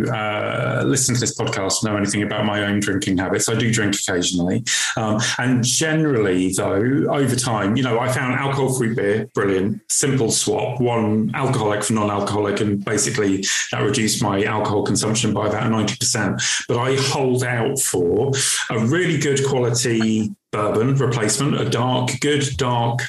who 0.04 0.10
uh, 0.10 0.84
listen 0.86 1.14
to 1.14 1.20
this 1.20 1.36
podcast 1.36 1.84
know 1.84 1.96
anything 1.96 2.22
about 2.22 2.44
my 2.44 2.64
own 2.64 2.80
drinking 2.80 3.18
habits, 3.18 3.48
I 3.48 3.54
do 3.54 3.72
drink 3.72 3.94
occasionally, 3.96 4.64
um, 4.96 5.20
and 5.38 5.64
generally, 5.64 6.52
though, 6.52 7.06
over 7.10 7.36
time, 7.36 7.76
you 7.76 7.82
know, 7.82 7.98
I 7.98 8.10
found 8.12 8.34
alcohol-free 8.34 8.94
beer 8.94 9.28
brilliant, 9.34 9.82
simple 9.90 10.30
swap, 10.30 10.80
one 10.80 11.30
alcoholic 11.34 11.82
for 11.82 11.92
non-alcoholic, 11.92 12.60
and 12.60 12.84
basically 12.84 13.44
that 13.72 13.82
reduced 13.82 14.22
my 14.22 14.44
alcohol 14.44 14.84
consumption 14.84 15.34
by 15.34 15.48
about 15.48 15.70
ninety 15.70 15.96
90%. 15.98 16.66
But 16.68 16.78
I 16.78 16.96
hold 16.96 17.44
out 17.44 17.78
for. 17.78 18.32
A 18.70 18.78
really 18.78 19.18
good 19.18 19.44
quality 19.46 20.34
bourbon 20.52 20.96
replacement, 20.96 21.60
a 21.60 21.68
dark, 21.68 22.10
good 22.20 22.56
dark 22.56 23.00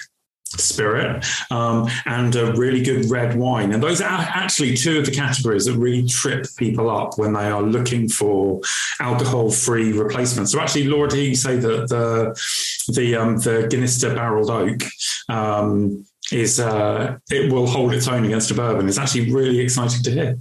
spirit 0.58 1.24
um, 1.52 1.88
and 2.06 2.36
a 2.36 2.54
really 2.54 2.82
good 2.82 3.10
red 3.10 3.38
wine. 3.38 3.72
And 3.72 3.84
those 3.84 4.02
are 4.02 4.08
actually 4.08 4.76
two 4.76 5.00
of 5.00 5.06
the 5.06 5.12
categories 5.12 5.66
that 5.66 5.78
really 5.78 6.08
trip 6.08 6.48
people 6.58 6.90
up 6.90 7.18
when 7.18 7.34
they 7.34 7.50
are 7.50 7.62
looking 7.62 8.10
for 8.10 8.62
alcohol 9.00 9.52
free 9.52 9.92
replacements. 9.92 10.52
So 10.52 10.60
actually 10.60 10.86
laura 10.86 11.10
do 11.10 11.22
you 11.22 11.36
say 11.36 11.58
that 11.58 11.90
the 11.90 12.94
the 12.94 13.16
um, 13.16 13.38
the 13.38 13.68
Gnista 13.72 14.16
barreled 14.16 14.50
oak 14.50 14.82
um, 15.30 16.06
is 16.32 16.60
uh, 16.60 17.18
it 17.30 17.52
will 17.52 17.68
hold 17.68 17.94
its 17.94 18.08
own 18.08 18.26
against 18.26 18.52
a 18.52 18.56
bourbon 18.56 18.88
it's 18.88 18.98
actually 18.98 19.32
really 19.32 19.60
exciting 19.60 20.02
to 20.04 20.12
hear 20.12 20.38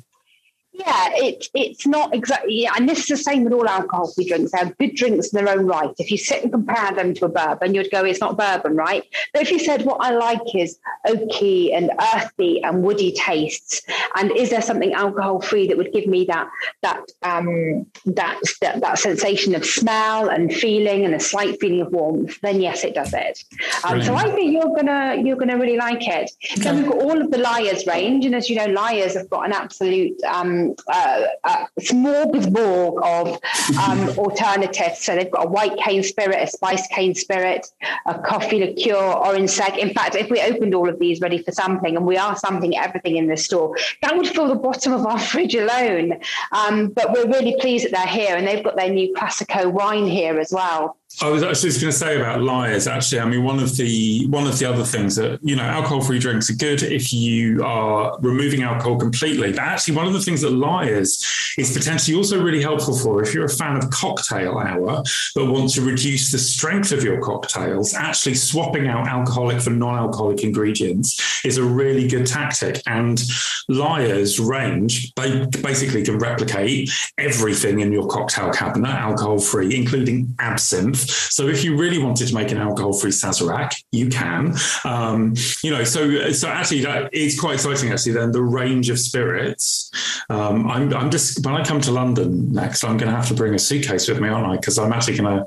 yeah, 0.79 1.09
it, 1.15 1.47
it's 1.55 1.87
not 1.87 2.15
exactly, 2.15 2.63
yeah, 2.63 2.73
and 2.77 2.89
this 2.89 3.01
is 3.01 3.07
the 3.07 3.17
same 3.17 3.45
with 3.45 3.53
all 3.53 3.69
alcohol-free 3.69 4.29
drinks. 4.29 4.53
They're 4.53 4.75
good 4.79 4.95
drinks 4.95 5.29
in 5.29 5.45
their 5.45 5.53
own 5.53 5.67
right. 5.67 5.91
If 5.99 6.11
you 6.11 6.19
sit 6.19 6.43
and 6.43 6.53
compare 6.53 6.93
them 6.93 7.15
to 7.15 7.25
a 7.25 7.29
bourbon, 7.29 7.75
you'd 7.75 7.91
go, 7.91 8.05
it's 8.05 8.21
not 8.21 8.37
bourbon, 8.37 8.77
right? 8.77 9.03
But 9.33 9.43
if 9.43 9.51
you 9.51 9.59
said, 9.59 9.85
what 9.85 9.99
I 10.01 10.11
like 10.11 10.55
is 10.55 10.79
oaky 11.07 11.75
and 11.75 11.91
earthy 12.15 12.63
and 12.63 12.83
woody 12.83 13.13
tastes, 13.13 13.83
and 14.17 14.31
is 14.31 14.51
there 14.51 14.63
something 14.63 14.93
alcohol-free 14.93 15.69
that 15.69 15.77
would 15.77 15.93
give 15.93 16.07
me 16.07 16.25
that 16.27 16.49
that 16.83 17.01
um, 17.23 17.87
that, 18.07 18.41
that 18.61 18.81
that 18.81 18.99
sensation 18.99 19.55
of 19.55 19.65
smell 19.65 20.29
and 20.29 20.53
feeling 20.55 21.05
and 21.05 21.15
a 21.15 21.21
slight 21.21 21.61
feeling 21.61 21.81
of 21.81 21.93
warmth? 21.93 22.41
Then 22.41 22.61
yes, 22.61 22.85
it 22.85 22.95
does 22.95 23.13
it. 23.13 23.43
Um, 23.85 24.03
so 24.03 24.15
I 24.15 24.31
think 24.35 24.53
you're 24.53 24.75
gonna 24.75 25.21
you're 25.23 25.37
gonna 25.37 25.59
really 25.59 25.77
like 25.77 26.07
it. 26.07 26.31
Okay. 26.53 26.63
Then 26.63 26.77
we've 26.79 26.93
got 26.93 27.03
all 27.03 27.21
of 27.21 27.31
the 27.31 27.39
Lyre's 27.39 27.87
range, 27.87 28.25
and 28.25 28.35
as 28.35 28.49
you 28.49 28.57
know, 28.57 28.67
Lyre's 28.67 29.15
have 29.15 29.29
got 29.31 29.45
an 29.45 29.53
absolute 29.53 30.23
um, 30.25 30.68
uh, 30.87 31.23
uh, 31.45 31.67
smorgasbord 31.81 33.03
of 33.03 33.41
um, 33.79 34.09
alternatives. 34.19 35.01
So 35.01 35.15
they've 35.15 35.31
got 35.31 35.47
a 35.47 35.49
white 35.49 35.77
cane 35.79 36.03
spirit, 36.03 36.37
a 36.41 36.47
spice 36.47 36.87
cane 36.89 37.15
spirit, 37.15 37.67
a 38.07 38.19
coffee 38.19 38.61
liqueur, 38.61 38.97
orange 38.97 39.51
sec. 39.51 39.79
In 39.79 39.91
fact, 39.91 40.15
if 40.15 40.31
we 40.31 40.41
opened 40.41 40.75
all 40.75 40.89
of 40.89 40.99
these 40.99 41.21
ready 41.21 41.43
for 41.43 41.53
sampling, 41.53 41.97
and 41.97 42.07
we 42.07 42.17
are 42.17 42.37
sampling 42.37 42.77
everything 42.77 43.17
in 43.17 43.29
the 43.29 43.37
store, 43.37 43.77
that 44.03 44.17
would 44.17 44.29
fill 44.29 44.49
the 44.49 44.55
bottom 44.55 44.93
of 44.93 45.07
our 45.07 45.19
fridge 45.31 45.55
alone. 45.55 46.21
Um, 46.53 46.89
but 46.89 47.13
we're 47.13 47.27
really 47.27 47.57
pleased 47.61 47.85
that 47.85 47.93
they're 47.93 48.07
here, 48.07 48.37
and 48.37 48.47
they've 48.47 48.65
got 48.65 48.77
their 48.77 48.91
new 48.91 49.15
Classico 49.15 49.71
wine 49.71 50.07
here 50.07 50.39
as 50.39 50.53
well. 50.53 50.97
I 51.21 51.31
was 51.31 51.43
actually 51.43 51.71
just 51.71 51.81
going 51.81 51.91
to 51.91 51.99
say 51.99 52.17
about 52.17 52.43
Lyre's. 52.43 52.87
Actually, 52.87 53.21
I 53.21 53.25
mean, 53.25 53.43
one 53.43 53.59
of 53.59 53.77
the 53.77 54.27
one 54.29 54.47
of 54.47 54.59
the 54.59 54.67
other 54.67 54.85
things 54.85 55.17
that 55.17 55.41
you 55.43 55.57
know, 55.57 55.65
alcohol-free 55.65 56.21
drinks 56.21 56.49
are 56.49 56.55
good 56.55 56.83
if 56.83 57.13
you 57.13 57.65
are 57.65 58.17
removing 58.21 58.63
alcohol 58.63 58.99
completely. 58.99 59.51
But 59.51 59.63
actually, 59.63 59.97
one 59.97 60.07
of 60.07 60.13
the 60.13 60.21
things 60.21 60.43
that 60.43 60.51
Lyre's 60.51 61.25
is 61.59 61.77
potentially 61.77 62.17
also 62.17 62.41
really 62.41 62.63
helpful 62.63 62.97
for 62.97 63.21
if 63.21 63.35
you're 63.35 63.47
a 63.47 63.49
fan 63.49 63.77
of 63.77 63.91
cocktail 63.91 64.59
hour 64.59 65.03
but 65.35 65.47
want 65.47 65.71
to 65.71 65.83
reduce 65.83 66.31
the 66.31 66.39
strength 66.39 66.93
of 66.93 67.03
your 67.03 67.21
cocktails. 67.21 67.95
Actually, 67.95 68.35
swapping 68.35 68.87
out 68.87 69.09
alcoholic 69.09 69.61
for 69.61 69.71
non-alcoholic 69.71 70.45
ingredients 70.45 71.45
is 71.45 71.59
a 71.59 71.65
really 71.65 72.07
good 72.07 72.27
tactic. 72.27 72.81
And 72.87 73.21
Lyre's 73.69 74.39
range 74.39 75.13
they 75.15 75.45
basically 75.63 76.05
can 76.05 76.19
replicate 76.19 76.91
everything 77.19 77.81
in 77.81 77.93
your 77.93 78.07
cocktail 78.07 78.53
cabinet, 78.53 78.91
alcohol-free, 78.91 79.75
including 79.75 80.35
absinthe 80.39 81.08
so 81.09 81.49
if 81.49 81.65
you 81.65 81.77
really 81.77 81.99
wanted 81.99 82.29
to 82.29 82.35
make 82.35 82.51
an 82.53 82.59
alcohol-free 82.59 83.11
Sazerac, 83.11 83.73
you 83.93 84.09
can. 84.09 84.55
Um, 84.85 85.35
you 85.63 85.71
know, 85.71 85.85
so 85.85 86.31
so 86.33 86.49
actually 86.49 86.83
that 86.83 87.13
is 87.15 87.39
quite 87.39 87.55
exciting. 87.55 87.91
Actually, 87.91 88.13
then 88.13 88.33
the 88.33 88.43
range 88.43 88.91
of 88.91 88.99
spirits. 88.99 89.91
Um, 90.31 90.71
I'm 90.71 90.93
I'm 90.95 91.11
just 91.11 91.45
when 91.45 91.55
I 91.55 91.65
come 91.65 91.81
to 91.83 91.91
London 91.91 92.53
next, 92.53 92.85
I'm 92.85 92.97
going 92.97 93.11
to 93.11 93.17
have 93.17 93.29
to 93.29 93.35
bring 93.35 93.55
a 93.55 93.59
suitcase 93.59 94.09
with 94.09 94.21
me, 94.21 94.29
aren't 94.29 94.47
I? 94.47 94.57
Because 94.57 94.79
I'm 94.79 94.93
actually 94.93 95.19
going 95.19 95.39
to 95.39 95.47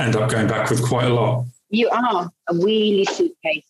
end 0.00 0.16
up 0.16 0.30
going 0.30 0.46
back 0.46 0.70
with 0.70 0.82
quite 0.86 1.06
a 1.06 1.14
lot. 1.14 1.46
You 1.70 1.88
are 1.90 2.30
a 2.48 2.54
wheelie 2.54 3.08
suitcase. 3.08 3.64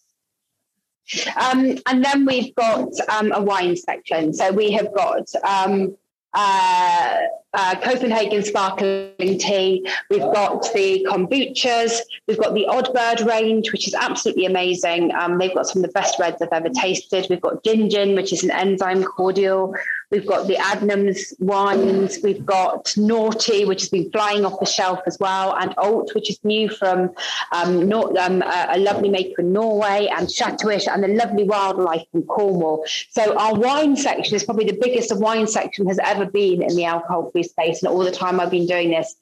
Um, 1.36 1.78
and 1.86 2.04
then 2.04 2.24
we've 2.24 2.54
got 2.54 2.88
um, 3.08 3.32
a 3.32 3.42
wine 3.42 3.76
section. 3.76 4.32
So 4.32 4.52
we 4.52 4.72
have 4.72 4.94
got 4.94 5.26
um, 5.44 5.96
uh, 6.32 7.16
uh, 7.54 7.74
Copenhagen 7.80 8.42
sparkling 8.42 9.38
tea. 9.38 9.88
We've 10.10 10.20
got 10.20 10.62
the 10.72 11.06
kombuchas. 11.08 11.98
We've 12.26 12.38
got 12.38 12.54
the 12.54 12.66
Oddbird 12.68 13.26
range, 13.26 13.72
which 13.72 13.86
is 13.86 13.94
absolutely 13.94 14.46
amazing. 14.46 15.14
Um, 15.14 15.38
they've 15.38 15.54
got 15.54 15.66
some 15.66 15.82
of 15.82 15.88
the 15.88 15.92
best 15.92 16.18
reds 16.18 16.42
I've 16.42 16.52
ever 16.52 16.68
tasted. 16.68 17.26
We've 17.30 17.40
got 17.40 17.62
Gin 17.64 18.14
which 18.14 18.32
is 18.32 18.42
an 18.42 18.50
enzyme 18.50 19.04
cordial. 19.04 19.74
We've 20.10 20.26
got 20.26 20.46
the 20.46 20.56
Adnams 20.56 21.34
wines. 21.40 22.18
We've 22.22 22.44
got 22.44 22.84
Noughty, 22.96 23.66
which 23.66 23.80
has 23.82 23.88
been 23.88 24.10
flying 24.12 24.44
off 24.44 24.60
the 24.60 24.66
shelf 24.66 25.00
as 25.06 25.18
well, 25.18 25.56
and 25.56 25.74
Alt, 25.76 26.14
which 26.14 26.30
is 26.30 26.38
new 26.44 26.68
from 26.68 27.10
um, 27.52 27.88
Nor- 27.88 28.16
um, 28.20 28.42
a, 28.42 28.66
a, 28.70 28.78
lovely 28.78 29.08
maker 29.08 29.40
in 29.40 29.52
Norway, 29.52 30.08
and 30.16 30.28
Chateauish, 30.28 30.86
and 30.86 31.02
the 31.02 31.08
lovely 31.08 31.44
wildlife 31.44 32.04
from 32.12 32.22
Cornwall. 32.24 32.84
So 33.10 33.36
our 33.36 33.54
wine 33.54 33.96
section 33.96 34.36
is 34.36 34.44
probably 34.44 34.66
the 34.66 34.78
biggest 34.80 35.08
the 35.08 35.18
wine 35.18 35.46
section 35.46 35.86
has 35.88 35.98
ever 36.02 36.26
been 36.26 36.62
in 36.62 36.76
the 36.76 36.84
alcohol-free 36.84 37.43
space. 37.44 37.82
And 37.82 37.90
all 37.90 38.04
the 38.04 38.10
time 38.10 38.40
I've 38.40 38.50
been 38.50 38.66
doing 38.66 38.90
this, 38.90 39.14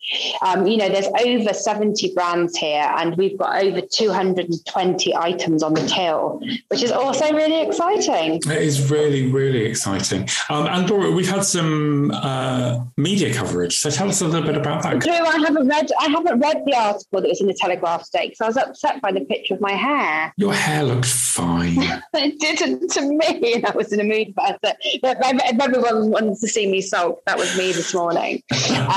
um, 0.42 0.66
you 0.66 0.76
know, 0.76 0.88
there's 0.88 1.08
over 1.24 1.52
70 1.52 2.14
brands 2.14 2.56
here, 2.56 2.90
and 2.96 3.16
we've 3.16 3.38
got 3.38 3.62
over 3.62 3.80
220 3.80 5.16
items 5.16 5.62
on 5.62 5.74
the 5.74 5.86
till, 5.86 6.40
which 6.68 6.82
is 6.82 6.92
also 6.92 7.32
really 7.32 7.62
exciting. 7.62 8.36
It 8.36 8.46
is 8.46 8.90
really, 8.90 9.30
really 9.30 9.64
exciting. 9.64 10.28
Um, 10.48 10.66
and 10.66 10.88
Laura, 10.88 11.10
we've 11.10 11.28
had 11.28 11.44
some 11.44 12.10
uh, 12.12 12.84
media 12.96 13.32
coverage. 13.34 13.78
So 13.78 13.90
tell 13.90 14.08
us 14.08 14.20
a 14.20 14.26
little 14.26 14.46
bit 14.46 14.56
about 14.56 14.82
that. 14.82 15.04
No, 15.04 15.24
I 15.24 15.38
haven't 15.38 15.68
read. 15.68 15.90
I 16.00 16.08
haven't 16.08 16.40
read 16.40 16.62
the 16.66 16.74
article 16.74 17.20
that 17.20 17.28
was 17.28 17.40
in 17.40 17.46
the 17.46 17.54
Telegraph 17.54 18.04
today 18.04 18.28
because 18.28 18.40
I 18.40 18.46
was 18.46 18.56
upset 18.56 19.00
by 19.00 19.12
the 19.12 19.24
picture 19.24 19.54
of 19.54 19.60
my 19.60 19.72
hair. 19.72 20.32
Your 20.36 20.54
hair 20.54 20.82
looked 20.84 21.06
fine. 21.06 21.76
it 22.14 22.38
didn't 22.38 22.90
to 22.90 23.02
me. 23.02 23.62
I 23.66 23.70
was 23.74 23.92
in 23.92 24.00
a 24.00 24.04
mood 24.04 24.34
for 24.34 24.56
it. 24.62 24.76
If 24.82 25.60
everyone 25.60 26.10
wants 26.10 26.40
to 26.40 26.48
see 26.48 26.70
me 26.70 26.80
sulk, 26.80 27.22
that 27.26 27.38
was 27.38 27.56
me 27.56 27.72
this 27.72 27.94
morning. 28.12 28.42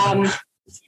Um, 0.06 0.28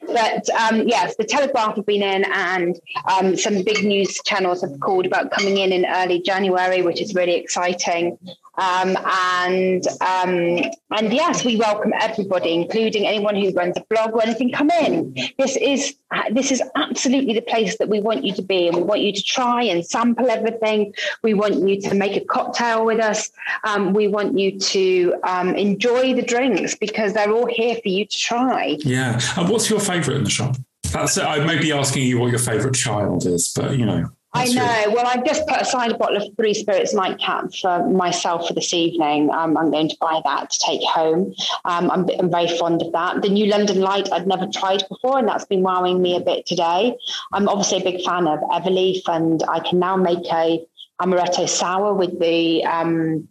but 0.06 0.50
um, 0.50 0.88
yes, 0.88 1.16
the 1.18 1.24
Telegraph 1.24 1.76
have 1.76 1.86
been 1.86 2.04
in, 2.04 2.26
and 2.32 2.80
um, 3.10 3.36
some 3.38 3.64
big 3.64 3.84
news 3.84 4.20
channels 4.26 4.62
have 4.62 4.80
called 4.80 5.06
about 5.06 5.32
coming 5.32 5.58
in 5.58 5.72
in 5.72 5.86
early 5.86 6.22
January, 6.22 6.82
which 6.82 7.02
is 7.02 7.14
really 7.14 7.36
exciting. 7.36 8.18
Um, 8.58 8.98
and 9.06 9.88
um, 10.02 10.72
and 10.92 11.14
yes, 11.14 11.46
we 11.46 11.58
welcome 11.58 11.94
everybody, 12.02 12.54
including 12.54 13.06
anyone 13.06 13.36
who 13.36 13.52
runs 13.52 13.78
a 13.78 13.84
blog 13.90 14.14
or 14.14 14.24
anything. 14.24 14.52
Come 14.52 14.72
in. 14.72 15.16
This 15.38 15.56
is 15.58 15.96
this 16.32 16.52
is 16.52 16.64
absolutely 16.76 17.36
the 17.36 17.42
place 17.42 17.78
that 17.78 17.88
we 17.88 18.00
want 18.00 18.26
you 18.26 18.34
to 18.34 18.42
be, 18.42 18.68
and 18.68 18.78
we 18.78 18.84
want 18.84 19.02
you 19.02 19.14
to 19.14 19.22
try 19.22 19.62
and 19.62 19.86
sample 19.86 20.30
everything. 20.30 20.94
We 21.22 21.36
want 21.36 21.56
you 21.68 21.80
to 21.82 21.94
make 21.94 22.16
a 22.16 22.26
cocktail 22.26 22.84
with 22.84 23.00
us. 23.00 23.30
Um, 23.64 23.94
we 23.94 24.08
want 24.08 24.38
you 24.40 24.58
to 24.58 25.16
um, 25.24 25.56
enjoy 25.56 26.16
the 26.16 26.24
drinks 26.24 26.74
because 26.74 27.14
they're 27.14 27.32
all 27.32 27.48
here 27.48 27.76
for 27.76 27.90
you 27.90 28.06
to 28.06 28.18
try. 28.18 28.78
Yeah. 28.80 29.20
And 29.38 29.50
what's 29.50 29.70
your 29.70 29.80
favourite 29.80 30.18
in 30.18 30.24
the 30.24 30.32
shop? 30.32 30.58
That's 30.92 31.18
it. 31.18 31.24
I 31.24 31.46
may 31.46 31.60
be 31.60 31.72
asking 31.72 32.08
you 32.08 32.20
what 32.20 32.32
your 32.32 32.40
favourite 32.40 32.76
child 32.76 33.26
is, 33.26 33.54
but 33.56 33.78
you 33.78 33.86
know. 33.86 34.10
I 34.38 34.46
know. 34.54 34.94
Well, 34.94 35.08
I've 35.08 35.26
just 35.26 35.48
put 35.48 35.60
aside 35.60 35.92
a 35.92 35.98
bottle 35.98 36.18
of 36.18 36.36
Three 36.36 36.54
Spirits 36.54 36.94
Nightcap 36.94 37.54
for 37.56 37.88
myself 37.90 38.48
for 38.48 38.54
this 38.54 38.74
evening. 38.74 39.32
Um, 39.32 39.58
I'm 39.58 39.72
going 39.72 39.90
to 39.90 39.98
buy 40.00 40.22
that 40.24 40.52
to 40.52 40.60
take 40.66 40.82
home. 40.84 41.34
Um, 41.66 41.90
I'm, 41.90 42.08
I'm, 42.20 42.30
very 42.30 42.56
fond 42.58 42.82
of 42.84 42.92
that. 42.92 43.22
The 43.24 43.30
New 43.30 43.48
London 43.48 43.82
Light 43.82 44.12
I'd 44.12 44.28
never 44.28 44.46
tried 44.48 44.84
before, 44.88 45.18
and 45.18 45.28
that's 45.28 45.46
been 45.46 45.64
wowing 45.64 46.02
me 46.02 46.16
a 46.16 46.20
bit 46.20 46.46
today. 46.46 46.96
I'm 47.34 47.50
obviously 47.50 47.80
a 47.80 47.84
big 47.84 48.06
fan 48.06 48.28
of 48.28 48.40
Everleaf, 48.52 49.02
and 49.08 49.44
I 49.50 49.60
can 49.60 49.80
now 49.80 49.96
make 49.96 50.26
a 50.32 50.64
amaretto 51.02 51.48
sour 51.48 51.94
with 51.94 52.20
the 52.20 52.64
um, 52.66 53.28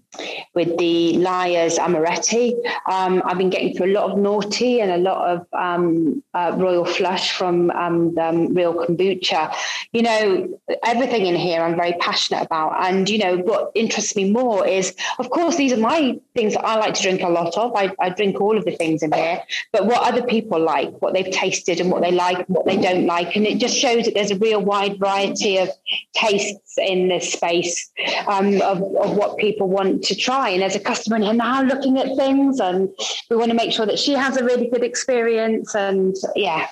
with 0.56 0.76
the 0.78 1.18
Lyre's 1.18 1.78
Amaretti. 1.78 2.54
Um, 2.86 3.22
I've 3.24 3.38
been 3.38 3.50
getting 3.50 3.76
through 3.76 3.92
a 3.92 3.94
lot 3.94 4.10
of 4.10 4.18
Noughty 4.18 4.80
and 4.82 4.90
a 4.90 4.96
lot 4.96 5.28
of 5.28 5.46
um, 5.52 6.24
uh, 6.34 6.52
Royal 6.56 6.86
Flush 6.86 7.32
from 7.32 7.70
um, 7.72 8.14
the 8.14 8.48
Real 8.50 8.74
Kombucha. 8.74 9.54
You 9.92 10.02
know, 10.02 10.58
everything 10.82 11.26
in 11.26 11.36
here 11.36 11.60
I'm 11.60 11.76
very 11.76 11.92
passionate 12.00 12.46
about. 12.46 12.72
And, 12.84 13.08
you 13.08 13.18
know, 13.18 13.36
what 13.36 13.70
interests 13.74 14.16
me 14.16 14.30
more 14.30 14.66
is, 14.66 14.94
of 15.18 15.28
course, 15.30 15.56
these 15.56 15.72
are 15.72 15.76
my 15.76 16.18
things 16.34 16.54
that 16.54 16.64
I 16.64 16.76
like 16.76 16.94
to 16.94 17.02
drink 17.02 17.20
a 17.20 17.28
lot 17.28 17.56
of. 17.56 17.76
I, 17.76 17.94
I 18.00 18.08
drink 18.08 18.40
all 18.40 18.56
of 18.56 18.64
the 18.64 18.72
things 18.72 19.02
in 19.02 19.12
here, 19.12 19.42
but 19.72 19.84
what 19.84 20.02
other 20.02 20.24
people 20.26 20.58
like, 20.58 20.90
what 21.02 21.12
they've 21.12 21.30
tasted 21.30 21.80
and 21.80 21.90
what 21.90 22.00
they 22.00 22.12
like 22.12 22.38
and 22.38 22.48
what 22.48 22.64
they 22.64 22.78
don't 22.78 23.04
like. 23.04 23.36
And 23.36 23.46
it 23.46 23.58
just 23.58 23.76
shows 23.76 24.06
that 24.06 24.14
there's 24.14 24.30
a 24.30 24.38
real 24.38 24.62
wide 24.62 24.98
variety 24.98 25.58
of 25.58 25.68
tastes 26.14 26.78
in 26.78 27.08
this 27.08 27.32
space 27.32 27.90
um, 28.26 28.62
of, 28.62 28.82
of 28.82 29.16
what 29.16 29.36
people 29.36 29.68
want 29.68 30.02
to 30.04 30.14
try. 30.14 30.45
And 30.54 30.62
as 30.62 30.76
a 30.76 30.80
customer 30.80 31.18
here 31.18 31.32
now 31.32 31.62
looking 31.62 31.98
at 31.98 32.16
things, 32.16 32.60
and 32.60 32.88
we 33.30 33.36
want 33.36 33.50
to 33.50 33.56
make 33.56 33.72
sure 33.72 33.86
that 33.86 33.98
she 33.98 34.12
has 34.12 34.36
a 34.36 34.44
really 34.44 34.68
good 34.68 34.82
experience. 34.82 35.74
And 35.74 36.16
yeah. 36.34 36.68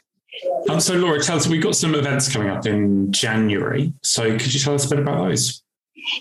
Um, 0.69 0.81
so, 0.81 0.95
Laura, 0.95 1.23
tell 1.23 1.37
us, 1.37 1.47
we've 1.47 1.63
got 1.63 1.77
some 1.77 1.95
events 1.95 2.33
coming 2.33 2.49
up 2.49 2.67
in 2.67 3.13
January. 3.13 3.93
So, 4.03 4.37
could 4.37 4.53
you 4.53 4.61
tell 4.61 4.75
us 4.75 4.87
a 4.87 4.89
bit 4.89 4.99
about 5.01 5.29
those? 5.29 5.63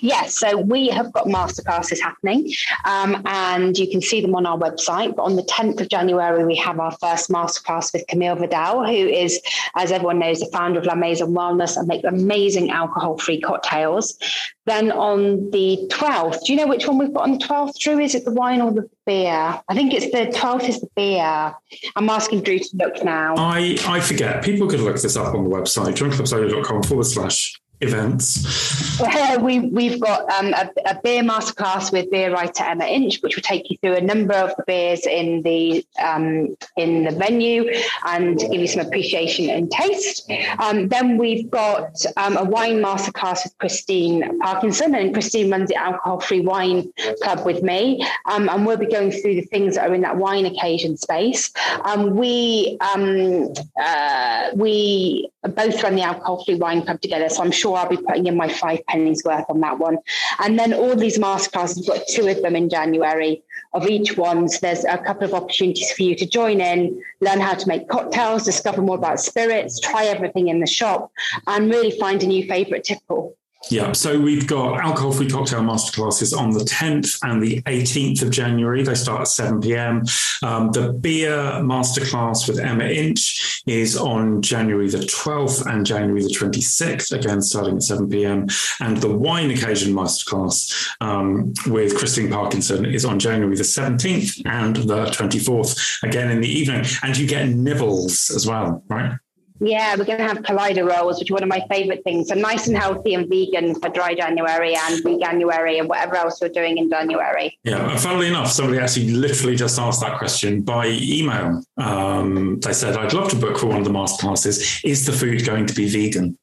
Yes, 0.02 0.40
so 0.40 0.58
we 0.58 0.90
have 0.90 1.12
got 1.12 1.26
masterclasses 1.26 2.00
happening, 2.00 2.54
um, 2.86 3.22
and 3.26 3.78
you 3.78 3.90
can 3.90 4.02
see 4.02 4.22
them 4.22 4.36
on 4.36 4.46
our 4.46 4.58
website. 4.58 5.16
But 5.16 5.24
on 5.24 5.36
the 5.36 5.44
10th 5.44 5.82
of 5.82 5.90
January, 5.90 6.46
we 6.46 6.56
have 6.58 6.80
our 6.80 6.92
first 7.02 7.30
masterclass 7.30 7.92
with 7.92 8.06
Camille 8.08 8.36
Vidal, 8.36 8.86
who 8.86 8.92
is, 8.92 9.42
as 9.76 9.92
everyone 9.92 10.20
knows, 10.20 10.40
the 10.40 10.50
founder 10.54 10.80
of 10.80 10.86
La 10.86 10.96
Maison 10.96 11.34
Wellness 11.34 11.76
and 11.76 11.88
make 11.88 12.04
amazing 12.06 12.70
alcohol-free 12.70 13.42
cocktails. 13.42 14.18
Then 14.66 14.92
on 14.92 15.50
the 15.52 15.88
12th, 15.92 16.46
do 16.46 16.54
you 16.54 16.60
know 16.60 16.68
which 16.68 16.88
one 16.88 16.98
we've 16.98 17.14
got 17.14 17.24
on 17.24 17.34
the 17.34 17.46
12th, 17.46 17.78
Dru? 17.80 18.00
Is 18.00 18.16
it 18.16 18.24
the 18.24 18.32
wine 18.32 18.62
or 18.62 18.72
the 18.72 18.90
beer? 19.06 19.62
I 19.68 19.74
think 19.74 19.94
it's 19.94 20.06
the 20.12 20.28
12th 20.38 20.70
is 20.70 20.80
the 20.80 20.88
beer. 20.96 21.54
I'm 21.96 22.10
asking 22.10 22.44
Dru 22.44 22.60
to 22.60 22.70
look 22.76 23.04
now. 23.04 23.36
I, 23.38 23.78
I 23.88 24.00
forget. 24.00 24.44
People 24.44 24.68
could 24.68 24.80
look 24.80 25.02
this 25.02 25.18
up 25.18 25.34
on 25.34 25.44
the 25.44 25.50
website, 25.50 25.96
joinclubsoda.com 25.96 26.84
forward 26.84 27.06
slash 27.06 27.60
events? 27.82 29.00
we, 29.42 29.60
we've 29.60 30.00
got 30.00 30.30
um, 30.32 30.54
a, 30.54 30.70
a, 30.86 31.00
beer 31.04 31.24
masterclass 31.24 31.92
with 31.92 32.10
beer 32.12 32.32
writer 32.32 32.64
Emma 32.64 32.86
Inch, 32.86 33.22
which 33.22 33.36
will 33.36 33.44
take 33.44 33.70
you 33.70 33.78
through 33.78 33.96
a 33.96 34.02
number 34.02 34.34
of 34.34 34.56
the 34.56 34.64
beers 34.66 35.06
in 35.06 35.42
the 35.42 35.86
um, 36.04 36.56
in 36.78 37.04
the 37.04 37.12
venue 37.12 37.70
and 38.06 38.40
give 38.40 38.54
you 38.54 38.68
some 38.68 38.86
appreciation 38.86 39.50
and 39.50 39.72
taste. 39.72 40.30
Um, 40.60 40.88
then 40.88 41.18
we've 41.18 41.50
got 41.50 42.04
um, 42.18 42.38
a 42.38 42.44
wine 42.44 42.82
masterclass 42.82 43.44
with 43.44 43.58
Christine 43.58 44.40
Parkinson, 44.40 44.96
and 44.96 45.14
Christine 45.14 45.52
runs 45.52 45.70
the 45.70 45.76
Alcohol 45.76 46.20
Free 46.20 46.42
Wine 46.42 46.92
Club 47.22 47.46
with 47.46 47.64
me, 47.64 48.06
um, 48.26 48.50
and 48.50 48.66
we'll 48.66 48.78
be 48.78 48.88
going 48.88 49.12
through 49.12 49.36
the 49.36 49.42
things 49.42 49.76
that 49.76 49.90
are 49.90 49.94
in 49.94 50.02
that 50.02 50.18
wine 50.18 50.46
occasion 50.46 50.98
space. 50.98 51.52
Um, 51.84 52.16
we 52.16 52.78
uh, 52.82 54.50
we 54.56 55.30
both 55.50 55.84
run 55.84 55.96
the 55.96 56.02
Alcohol 56.02 56.44
Free 56.44 56.56
Wine 56.56 56.84
Club 56.84 57.02
together, 57.02 57.30
so 57.30 57.44
I'm 57.44 57.52
sure 57.52 57.76
I'll 57.78 57.90
be 57.90 57.98
putting 57.98 58.28
in 58.28 58.38
my 58.38 58.48
five 58.48 58.86
pennies 58.88 59.24
worth 59.26 59.46
on 59.50 59.60
that 59.62 59.80
one. 59.80 59.98
And 60.40 60.58
then 60.58 60.74
all 60.74 60.96
these 60.96 61.18
masterclasses, 61.18 61.78
we've 61.78 61.88
got 61.88 62.08
two 62.08 62.28
of 62.28 62.42
them 62.42 62.56
in 62.56 62.70
January 62.70 63.44
of 63.74 63.88
each 63.88 64.18
one. 64.18 64.48
So 64.48 64.60
there's 64.62 64.86
a 64.86 64.98
couple 64.98 65.26
of 65.26 65.34
opportunities 65.34 65.92
for 65.92 66.04
you 66.04 66.16
to 66.16 66.26
join 66.26 66.62
in, 66.62 67.02
learn 67.22 67.42
how 67.42 67.56
to 67.56 67.68
make 67.68 67.90
cocktails, 67.90 68.44
discover 68.44 68.82
more 68.82 68.98
about 68.98 69.20
spirits, 69.20 69.80
try 69.80 70.06
everything 70.06 70.48
in 70.48 70.60
the 70.60 70.68
shop, 70.68 71.12
and 71.48 71.70
really 71.70 71.92
find 72.00 72.24
a 72.24 72.28
new 72.28 72.48
favorite 72.48 72.84
tipple. 72.84 73.36
Yeah, 73.70 73.94
so 73.94 74.20
we've 74.20 74.46
got 74.46 74.82
alcohol 74.82 75.14
free 75.14 75.30
cocktail 75.30 75.62
masterclasses 75.62 76.38
on 76.38 76.52
the 76.52 76.66
10th 76.66 77.20
and 77.24 77.42
the 77.42 77.62
18th 77.62 78.22
of 78.22 78.30
January. 78.30 78.84
They 78.84 78.94
start 78.94 79.22
at 79.22 79.28
7 79.30 79.62
p.m. 79.62 80.04
Um, 80.44 80.72
the 80.72 80.92
beer 80.94 81.32
masterclass 81.32 82.48
with 82.48 82.60
Emma 82.60 82.86
Inch 82.86 83.64
is 83.66 83.96
on 83.96 84.42
January 84.42 84.90
the 84.90 85.00
12th 85.00 85.66
and 85.66 85.86
January 85.86 86.22
the 86.22 86.30
26th, 86.30 87.14
again 87.14 87.42
starting 87.42 87.78
at 87.78 87.84
7 87.84 88.10
p.m. 88.10 88.48
And 88.82 88.98
the 88.98 89.16
wine 89.16 89.52
occasion 89.52 89.94
masterclass 89.94 90.90
um, 91.00 91.54
with 91.68 91.98
Christine 91.98 92.30
Parkinson 92.30 92.86
is 92.86 93.06
on 93.06 93.18
January 93.18 93.56
the 93.56 93.64
17th 93.64 94.42
and 94.46 94.76
the 94.76 95.06
24th, 95.06 96.04
again 96.04 96.30
in 96.30 96.42
the 96.42 96.50
evening. 96.50 96.86
And 97.02 97.18
you 97.18 97.28
get 97.28 97.48
nibbles 97.48 98.30
as 98.36 98.46
well, 98.46 98.84
right? 98.90 99.18
Yeah, 99.64 99.96
we're 99.96 100.04
going 100.04 100.18
to 100.18 100.26
have 100.26 100.40
collider 100.40 100.86
rolls, 100.86 101.20
which 101.20 101.32
are 101.32 101.36
one 101.36 101.44
of 101.44 101.48
my 101.48 101.66
favorite 101.70 102.04
things. 102.04 102.28
So 102.28 102.36
nice 102.36 102.68
and 102.68 102.76
healthy 102.76 103.14
and 103.14 103.30
vegan 103.30 103.76
for 103.76 103.88
dry 103.88 104.14
January 104.14 104.76
and 104.76 105.02
week 105.06 105.22
January 105.22 105.80
and 105.80 105.88
whatever 105.88 106.18
else 106.18 106.42
you're 106.42 106.50
doing 106.50 106.78
in 106.78 106.90
January. 106.90 107.58
Yeah, 107.64 107.96
funnily 107.96 108.28
enough, 108.28 108.52
somebody 108.52 108.80
actually 108.80 109.12
literally 109.12 109.56
just 109.56 109.80
asked 109.80 110.02
that 110.02 110.18
question 110.18 110.64
by 110.64 110.88
email. 110.88 111.64
Um, 111.78 112.60
they 112.60 112.74
said, 112.74 112.98
I'd 112.98 113.14
love 113.14 113.30
to 113.30 113.38
book 113.38 113.58
for 113.58 113.68
one 113.68 113.80
of 113.80 113.86
the 113.86 113.92
masterclasses. 113.92 114.84
Is 114.84 115.06
the 115.06 115.14
food 115.14 115.46
going 115.46 115.66
to 115.68 115.74
be 115.74 115.88
vegan? 115.88 116.38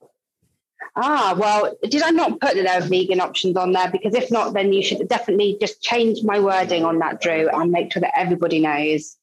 Ah, 0.97 1.35
well, 1.39 1.77
did 1.89 2.03
I 2.03 2.11
not 2.11 2.41
put 2.41 2.55
that 2.55 2.65
there 2.65 2.83
are 2.83 2.87
vegan 2.87 3.21
options 3.21 3.57
on 3.57 3.73
there? 3.73 3.91
Because 3.91 4.15
if 4.15 4.31
not, 4.31 4.55
then 4.55 4.73
you 4.73 4.83
should 4.83 5.07
definitely 5.09 5.59
just 5.61 5.83
change 5.83 6.23
my 6.25 6.41
wording 6.41 6.85
on 6.85 6.99
that, 6.99 7.21
Dru, 7.21 7.49
and 7.53 7.71
make 7.71 7.93
sure 7.93 8.00
that 8.00 8.19
everybody 8.19 8.61
knows. 8.61 9.17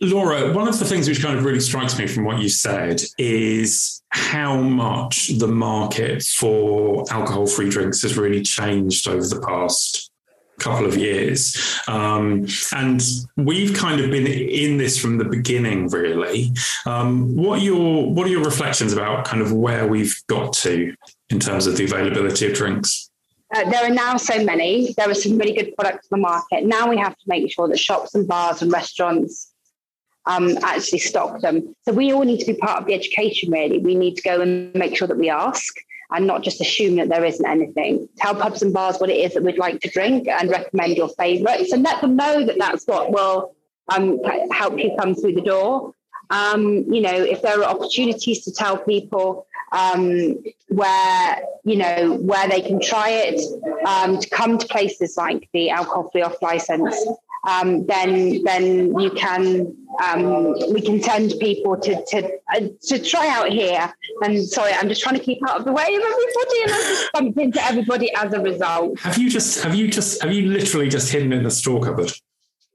Laura, 0.00 0.52
one 0.52 0.68
of 0.68 0.78
the 0.78 0.84
things 0.84 1.08
which 1.08 1.22
kind 1.22 1.38
of 1.38 1.44
really 1.44 1.60
strikes 1.60 1.98
me 1.98 2.06
from 2.06 2.24
what 2.24 2.38
you 2.38 2.48
said 2.48 3.02
is 3.18 4.02
how 4.10 4.60
much 4.60 5.28
the 5.38 5.48
market 5.48 6.22
for 6.22 7.04
alcohol 7.10 7.46
free 7.46 7.68
drinks 7.68 8.02
has 8.02 8.16
really 8.16 8.42
changed 8.42 9.08
over 9.08 9.26
the 9.26 9.40
past 9.40 10.10
couple 10.58 10.86
of 10.86 10.96
years. 10.96 11.56
Um, 11.86 12.46
and 12.72 13.02
we've 13.36 13.74
kind 13.74 14.00
of 14.00 14.10
been 14.10 14.26
in 14.26 14.76
this 14.78 14.98
from 14.98 15.18
the 15.18 15.24
beginning, 15.24 15.88
really. 15.88 16.52
Um, 16.86 17.36
what 17.36 17.60
are 17.60 17.62
your 17.62 18.12
what 18.12 18.26
are 18.26 18.30
your 18.30 18.44
reflections 18.44 18.92
about 18.92 19.24
kind 19.24 19.42
of 19.42 19.52
where 19.52 19.86
we've 19.86 20.14
got 20.28 20.52
to 20.54 20.94
in 21.30 21.40
terms 21.40 21.66
of 21.66 21.76
the 21.76 21.84
availability 21.84 22.46
of 22.46 22.54
drinks? 22.54 23.10
Uh, 23.54 23.68
there 23.70 23.84
are 23.84 23.94
now 23.94 24.16
so 24.16 24.42
many. 24.44 24.92
There 24.96 25.08
are 25.08 25.14
some 25.14 25.38
really 25.38 25.52
good 25.52 25.74
products 25.76 26.08
on 26.10 26.18
the 26.18 26.22
market. 26.22 26.64
Now 26.64 26.88
we 26.88 26.98
have 26.98 27.16
to 27.16 27.24
make 27.26 27.50
sure 27.52 27.68
that 27.68 27.78
shops 27.78 28.14
and 28.14 28.26
bars 28.26 28.60
and 28.60 28.72
restaurants 28.72 29.52
um, 30.26 30.58
actually 30.62 30.98
stop 30.98 31.40
them. 31.40 31.74
So 31.84 31.92
we 31.92 32.12
all 32.12 32.22
need 32.22 32.40
to 32.40 32.46
be 32.46 32.54
part 32.54 32.80
of 32.80 32.86
the 32.86 32.94
education, 32.94 33.50
really. 33.50 33.78
We 33.78 33.94
need 33.94 34.16
to 34.16 34.22
go 34.22 34.40
and 34.40 34.74
make 34.74 34.96
sure 34.96 35.08
that 35.08 35.18
we 35.18 35.30
ask 35.30 35.74
and 36.10 36.26
not 36.26 36.42
just 36.42 36.60
assume 36.60 36.96
that 36.96 37.08
there 37.08 37.24
isn't 37.24 37.46
anything. 37.46 38.08
Tell 38.16 38.34
pubs 38.34 38.62
and 38.62 38.72
bars 38.72 38.98
what 38.98 39.10
it 39.10 39.16
is 39.16 39.34
that 39.34 39.42
we'd 39.42 39.58
like 39.58 39.80
to 39.80 39.90
drink 39.90 40.28
and 40.28 40.50
recommend 40.50 40.96
your 40.96 41.08
favourites 41.08 41.72
and 41.72 41.82
let 41.82 42.00
them 42.00 42.16
know 42.16 42.44
that 42.44 42.58
that's 42.58 42.86
what 42.86 43.10
will 43.10 43.54
um, 43.88 44.20
help 44.50 44.78
you 44.78 44.92
come 44.98 45.14
through 45.14 45.34
the 45.34 45.40
door. 45.40 45.94
Um, 46.30 46.84
you 46.92 47.00
know, 47.00 47.14
if 47.14 47.42
there 47.42 47.60
are 47.60 47.64
opportunities 47.64 48.44
to 48.44 48.52
tell 48.52 48.76
people 48.78 49.46
um, 49.72 50.42
where 50.68 51.38
you 51.64 51.76
know 51.76 52.14
where 52.20 52.48
they 52.48 52.60
can 52.60 52.80
try 52.80 53.10
it, 53.10 53.40
um, 53.86 54.18
to 54.18 54.28
come 54.30 54.58
to 54.58 54.66
places 54.66 55.16
like 55.16 55.48
the 55.52 55.70
alcohol 55.70 56.08
free 56.10 56.22
off 56.22 56.40
license 56.42 56.96
um, 57.46 57.86
then 57.86 58.42
then 58.42 58.98
you 58.98 59.10
can 59.10 59.74
um, 60.04 60.52
we 60.72 60.80
can 60.82 61.00
send 61.02 61.32
people 61.40 61.76
to 61.76 62.04
to 62.08 62.30
uh, 62.54 62.60
to 62.82 62.98
try 62.98 63.28
out 63.28 63.48
here. 63.48 63.92
And 64.22 64.44
sorry, 64.44 64.72
I'm 64.72 64.88
just 64.88 65.00
trying 65.00 65.16
to 65.16 65.22
keep 65.22 65.38
out 65.48 65.58
of 65.58 65.64
the 65.64 65.72
way 65.72 65.82
of 65.82 66.02
everybody, 66.02 66.62
and 66.62 66.72
I 66.72 66.76
just 66.76 67.12
bumped 67.12 67.38
into 67.38 67.64
everybody 67.64 68.12
as 68.14 68.32
a 68.32 68.40
result. 68.40 68.98
Have 69.00 69.16
you 69.16 69.30
just 69.30 69.62
have 69.62 69.74
you 69.74 69.88
just 69.88 70.22
have 70.22 70.32
you 70.32 70.50
literally 70.50 70.88
just 70.88 71.10
hidden 71.10 71.32
in 71.32 71.44
the 71.44 71.50
store 71.50 71.80
cupboard? 71.80 72.12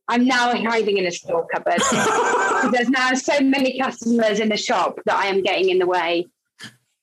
I'm 0.07 0.25
now 0.25 0.55
hiding 0.55 0.97
in 0.97 1.05
a 1.05 1.12
store 1.12 1.47
cupboard. 1.47 1.81
There's 2.71 2.89
now 2.89 3.13
so 3.13 3.39
many 3.41 3.79
customers 3.79 4.39
in 4.39 4.49
the 4.49 4.57
shop 4.57 4.99
that 5.05 5.15
I 5.15 5.27
am 5.27 5.41
getting 5.41 5.69
in 5.69 5.79
the 5.79 5.86
way. 5.86 6.27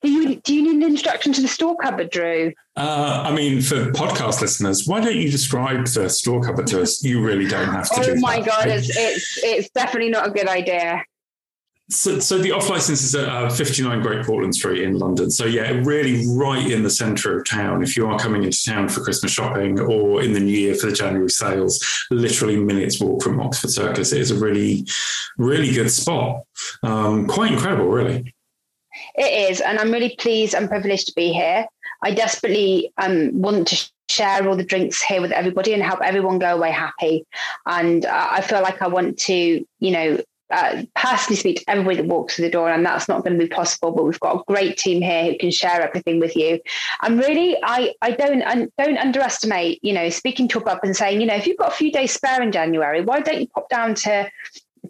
Do 0.02 0.11
you 0.11 0.37
do 0.37 0.54
you 0.54 0.62
need 0.62 0.76
an 0.76 0.90
introduction 0.90 1.33
to 1.35 1.40
the 1.42 1.48
store 1.48 1.76
cupboard, 1.76 2.11
Dru? 2.11 2.52
Uh, 2.78 3.24
I 3.26 3.34
mean, 3.34 3.60
for 3.60 3.90
podcast 3.90 4.40
listeners, 4.40 4.86
why 4.86 5.00
don't 5.00 5.16
you 5.16 5.28
describe 5.28 5.88
the 5.88 6.08
store 6.08 6.40
cupboard 6.40 6.68
to 6.68 6.80
us? 6.80 7.02
You 7.02 7.20
really 7.20 7.48
don't 7.48 7.68
have 7.68 7.90
to. 7.90 8.12
oh 8.12 8.20
my 8.20 8.36
that, 8.36 8.46
god, 8.46 8.68
it's 8.68 8.96
it's 8.96 9.38
it's 9.42 9.70
definitely 9.70 10.10
not 10.10 10.28
a 10.28 10.30
good 10.30 10.46
idea. 10.46 11.02
So, 11.90 12.20
so 12.20 12.38
the 12.38 12.52
off 12.52 12.68
license 12.68 13.02
is 13.02 13.14
at 13.16 13.28
uh, 13.28 13.48
59 13.48 14.00
Great 14.00 14.24
Portland 14.24 14.54
Street 14.54 14.82
in 14.82 14.96
London. 14.96 15.28
So 15.30 15.46
yeah, 15.46 15.70
really 15.82 16.24
right 16.36 16.70
in 16.70 16.84
the 16.84 16.90
centre 16.90 17.40
of 17.40 17.46
town. 17.46 17.82
If 17.82 17.96
you 17.96 18.06
are 18.06 18.18
coming 18.18 18.44
into 18.44 18.62
town 18.64 18.88
for 18.90 19.00
Christmas 19.00 19.32
shopping 19.32 19.80
or 19.80 20.22
in 20.22 20.32
the 20.32 20.40
new 20.40 20.56
year 20.56 20.74
for 20.74 20.86
the 20.86 20.92
January 20.92 21.30
sales, 21.30 21.82
literally 22.10 22.58
minutes 22.58 23.00
walk 23.00 23.22
from 23.22 23.40
Oxford 23.40 23.70
Circus. 23.70 24.12
It 24.12 24.20
is 24.20 24.30
a 24.30 24.38
really, 24.38 24.86
really 25.36 25.72
good 25.72 25.90
spot. 25.90 26.42
Um, 26.84 27.26
quite 27.26 27.52
incredible, 27.52 27.88
really. 27.88 28.34
It 29.14 29.50
is, 29.50 29.60
and 29.62 29.78
I'm 29.78 29.90
really 29.90 30.14
pleased 30.16 30.54
and 30.54 30.68
privileged 30.68 31.06
to 31.08 31.12
be 31.14 31.32
here. 31.32 31.66
I 32.02 32.12
desperately 32.12 32.92
um, 32.98 33.40
want 33.40 33.68
to 33.68 33.90
share 34.08 34.48
all 34.48 34.56
the 34.56 34.64
drinks 34.64 35.02
here 35.02 35.20
with 35.20 35.32
everybody 35.32 35.74
and 35.74 35.82
help 35.82 36.00
everyone 36.02 36.38
go 36.38 36.54
away 36.54 36.70
happy. 36.70 37.24
And 37.66 38.06
uh, 38.06 38.28
I 38.30 38.40
feel 38.40 38.62
like 38.62 38.80
I 38.80 38.88
want 38.88 39.18
to, 39.20 39.64
you 39.80 39.90
know, 39.90 40.18
uh, 40.50 40.82
personally 40.94 41.37
speak 41.37 41.58
to 41.58 41.70
everybody 41.70 41.96
that 41.96 42.06
walks 42.06 42.37
through 42.37 42.46
the 42.46 42.50
door, 42.50 42.70
and 42.70 42.84
that's 42.84 43.06
not 43.06 43.22
going 43.22 43.38
to 43.38 43.44
be 43.44 43.50
possible. 43.50 43.92
But 43.92 44.04
we've 44.04 44.20
got 44.20 44.37
a 44.37 44.44
great 44.46 44.78
team 44.78 45.02
here 45.02 45.24
who 45.24 45.38
can 45.38 45.50
share 45.50 45.82
everything 45.82 46.20
with 46.20 46.37
you. 46.37 46.61
And 47.02 47.18
really, 47.18 47.58
I 47.62 47.92
I 48.00 48.12
don't 48.12 48.40
don't 48.78 48.96
underestimate, 48.96 49.78
you 49.82 49.92
know, 49.92 50.08
speaking 50.08 50.48
to 50.48 50.58
a 50.58 50.62
pub 50.62 50.80
and 50.82 50.96
saying, 50.96 51.20
you 51.20 51.26
know, 51.26 51.34
if 51.34 51.46
you've 51.46 51.58
got 51.58 51.72
a 51.72 51.76
few 51.76 51.92
days 51.92 52.12
spare 52.12 52.42
in 52.42 52.50
January, 52.50 53.02
why 53.02 53.20
don't 53.20 53.40
you 53.40 53.48
pop 53.48 53.68
down 53.68 53.94
to 53.96 54.30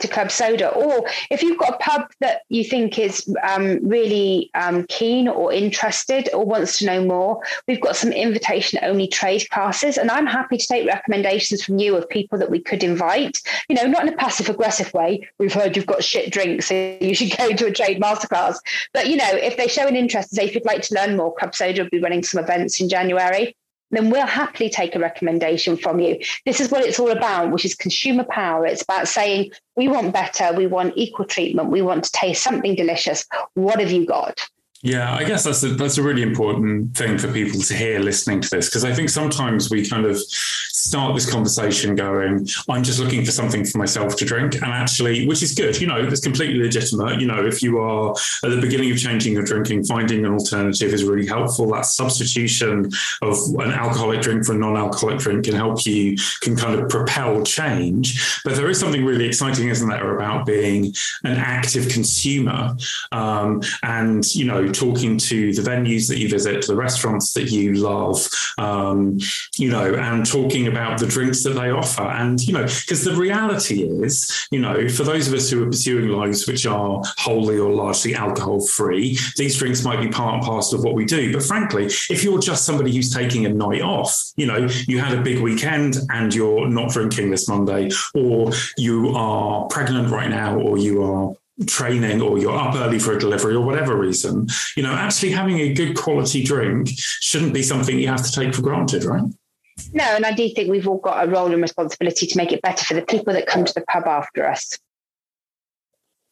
to 0.01 0.09
Club 0.09 0.31
Soda, 0.31 0.69
or 0.71 1.07
if 1.31 1.43
you've 1.43 1.59
got 1.59 1.75
a 1.75 1.79
pub 1.79 2.11
that 2.21 2.43
you 2.49 2.65
think 2.65 2.99
is 2.99 3.35
um, 3.43 3.79
really 3.83 4.51
um, 4.55 4.85
keen 4.89 5.29
or 5.29 5.53
interested 5.53 6.29
or 6.33 6.45
wants 6.45 6.79
to 6.79 6.87
know 6.87 7.05
more, 7.05 7.41
we've 7.67 7.81
got 7.81 7.97
some 7.97 8.13
invitation 8.13 8.79
only 8.83 9.09
trade 9.09 9.49
classes, 9.51 9.97
and 9.97 10.11
I'm 10.11 10.27
happy 10.27 10.57
to 10.57 10.67
take 10.67 10.87
recommendations 10.87 11.65
from 11.65 11.79
you 11.79 11.97
of 11.97 12.09
people 12.09 12.39
that 12.39 12.51
we 12.51 12.61
could 12.61 12.83
invite. 12.83 13.39
You 13.69 13.77
know, 13.77 13.85
not 13.85 14.03
in 14.03 14.13
a 14.13 14.17
passive 14.17 14.49
aggressive 14.49 14.93
way. 14.95 15.29
We've 15.39 15.53
heard 15.53 15.77
you've 15.77 15.87
got 15.87 16.05
shit 16.05 16.33
drinks, 16.33 16.67
so 16.67 16.99
you 17.01 17.15
should 17.15 17.37
go 17.37 17.53
to 17.53 17.67
a 17.67 17.73
trade 17.73 18.01
masterclass. 18.01 18.59
But 18.93 19.09
you 19.09 19.17
know, 19.17 19.31
if 19.31 19.57
they 19.57 19.69
show 19.69 19.87
an 19.87 19.97
interest, 19.97 20.31
say 20.31 20.45
if 20.45 20.55
you'd 20.55 20.65
like 20.65 20.83
to 20.83 20.95
learn 20.95 21.17
more, 21.17 21.35
Club 21.35 21.55
Soda 21.55 21.83
will 21.83 21.91
be 21.91 22.01
running 22.01 22.23
some 22.23 22.43
events 22.43 22.81
in 22.81 22.89
January 22.89 23.55
then 23.91 24.11
we'll 24.11 24.27
happily 24.27 24.69
take 24.69 24.95
a 24.95 24.99
recommendation 24.99 25.77
from 25.77 26.01
you. 26.01 26.19
This 26.45 26.61
is 26.61 26.71
what 26.71 26.85
it's 26.85 26.99
all 26.99 27.11
about, 27.11 27.51
which 27.51 27.65
is 27.65 27.75
consumer 27.75 28.25
power. 28.25 28.67
It's 28.67 28.83
about 28.83 29.09
saying, 29.09 29.53
we 29.77 29.89
want 29.89 30.13
better, 30.13 30.53
we 30.53 30.67
want 30.67 30.95
equal 30.97 31.25
treatment, 31.25 31.71
we 31.71 31.83
want 31.83 32.05
to 32.05 32.13
taste 32.13 32.43
something 32.43 32.75
delicious. 32.75 33.27
What 33.55 33.81
have 33.81 33.91
you 33.91 34.07
got? 34.07 34.41
Yeah, 34.83 35.13
I 35.13 35.25
guess 35.25 35.43
that's 35.43 35.63
a, 35.65 35.71
that's 35.71 35.99
a 35.99 36.03
really 36.03 36.23
important 36.23 36.97
thing 36.97 37.19
for 37.19 37.33
people 37.33 37.61
to 37.61 37.75
hear 37.75 37.99
listening 37.99 38.41
to 38.43 38.51
this 38.51 38.69
because 38.69 38.85
I 38.85 38.93
think 38.93 39.11
sometimes 39.11 39.71
we 39.71 39.89
kind 39.89 40.07
of 40.07 40.17
start 40.89 41.15
this 41.15 41.31
conversation 41.31 41.95
going, 41.95 42.49
I'm 42.69 42.83
just 42.83 42.99
looking 42.99 43.23
for 43.25 43.31
something 43.31 43.65
for 43.65 43.77
myself 43.77 44.17
to 44.17 44.25
drink. 44.25 44.55
And 44.55 44.65
actually, 44.65 45.27
which 45.27 45.43
is 45.43 45.55
good, 45.55 45.79
you 45.81 45.87
know, 45.87 45.99
it's 45.99 46.21
completely 46.21 46.59
legitimate. 46.63 47.21
You 47.21 47.27
know, 47.27 47.45
if 47.45 47.63
you 47.63 47.79
are 47.79 48.13
at 48.43 48.51
the 48.51 48.61
beginning 48.61 48.91
of 48.91 48.99
changing 48.99 49.35
your 49.35 49.43
drinking, 49.43 49.85
finding 49.85 50.25
an 50.25 50.33
alternative 50.33 50.95
is 50.95 51.05
really 51.05 51.27
helpful. 51.27 51.71
That 51.71 51.85
substitution 51.85 52.91
of 53.21 53.37
an 53.59 53.73
alcoholic 53.73 54.23
drink 54.23 54.47
for 54.47 54.55
a 54.55 54.59
non 54.59 54.77
alcoholic 54.77 55.19
drink 55.19 55.45
can 55.45 55.55
help 55.55 55.85
you, 55.85 56.17
can 56.41 56.57
kind 56.57 56.81
of 56.81 56.89
propel 56.89 57.43
change. 57.43 58.41
But 58.45 58.57
there 58.57 58.71
is 58.71 58.81
something 58.81 59.05
really 59.05 59.27
exciting, 59.27 59.69
isn't 59.69 59.89
there, 59.89 60.17
about 60.17 60.47
being 60.47 60.95
an 61.25 61.37
active 61.37 61.91
consumer 61.91 62.75
um, 63.13 63.61
and, 63.83 64.25
you 64.35 64.47
know, 64.47 64.73
talking 64.73 65.19
to 65.19 65.53
the 65.53 65.63
venues 65.63 66.09
that 66.09 66.19
you 66.19 66.31
visit, 66.31 66.67
the 66.67 66.77
restaurants 66.77 67.35
that 67.35 67.51
you 67.51 67.75
love, 67.75 68.27
um, 68.57 69.19
you 69.59 69.71
know, 69.71 69.95
and 69.95 70.25
talking 70.25 70.67
about 70.67 70.78
the 70.99 71.07
drinks 71.07 71.43
that 71.45 71.51
they 71.51 71.71
offer. 71.71 72.03
And, 72.03 72.41
you 72.41 72.53
know, 72.53 72.63
because 72.63 73.05
the 73.05 73.15
reality 73.15 73.83
is, 73.83 74.49
you 74.51 74.61
know, 74.61 74.89
for 74.89 75.05
those 75.05 75.29
of 75.29 75.35
us 75.35 75.51
who 75.51 75.63
are 75.63 75.67
pursuing 75.67 76.09
lives 76.09 76.47
which 76.47 76.67
are 76.67 77.03
wholly 77.19 77.59
or 77.59 77.73
largely 77.73 78.15
alcohol 78.15 78.61
free, 78.61 79.19
these 79.37 79.59
drinks 79.59 79.85
might 79.85 80.01
be 80.01 80.09
part 80.09 80.35
and 80.35 80.43
parcel 80.43 80.79
of 80.79 80.85
what 80.85 80.95
we 80.95 81.05
do. 81.05 81.33
But 81.33 81.43
frankly, 81.43 81.87
if 81.87 82.25
you're 82.25 82.41
just 82.41 82.65
somebody 82.65 82.95
who's 82.95 83.13
taking 83.13 83.47
a 83.47 83.51
night 83.51 83.83
off, 83.83 84.33
you 84.37 84.47
know, 84.47 84.69
you 84.87 84.99
had 84.99 85.17
a 85.17 85.23
big 85.23 85.41
weekend 85.41 85.97
and 86.11 86.35
you're 86.35 86.69
not 86.69 86.91
drinking 86.91 87.31
this 87.31 87.49
Monday, 87.49 87.91
or 88.15 88.51
you 88.77 89.11
are 89.11 89.67
pregnant 89.67 90.11
right 90.11 90.31
now, 90.31 90.59
or 90.59 90.79
you 90.79 91.03
are 91.03 91.33
training 91.67 92.21
or 92.21 92.39
you're 92.39 92.57
up 92.57 92.75
early 92.77 92.99
for 92.99 93.17
a 93.17 93.19
delivery 93.19 93.55
or 93.55 93.65
whatever 93.65 93.97
reason, 93.97 94.47
you 94.77 94.83
know, 94.83 94.93
actually 94.93 95.33
having 95.33 95.59
a 95.59 95.73
good 95.75 95.97
quality 95.97 96.43
drink 96.45 96.89
shouldn't 97.21 97.53
be 97.53 97.63
something 97.63 97.99
you 97.99 98.07
have 98.07 98.25
to 98.25 98.33
take 98.33 98.55
for 98.55 98.63
granted, 98.63 99.05
right? 99.05 99.25
No, 99.93 100.05
and 100.05 100.27
I 100.27 100.33
do 100.33 100.49
think 100.51 100.71
we've 100.71 100.89
all 100.89 100.99
got 100.99 101.27
a 101.27 101.31
role 101.31 101.53
and 101.53 101.63
responsibility 101.63 102.27
to 102.27 102.37
make 102.37 102.53
it 102.53 102.63
better 102.63 102.85
for 102.85 102.95
the 102.95 103.03
people 103.03 103.33
that 103.33 103.47
come 103.47 103.65
to 103.65 103.75
the 103.75 103.83
pub 103.83 104.07
after 104.07 104.47
us. 104.47 104.79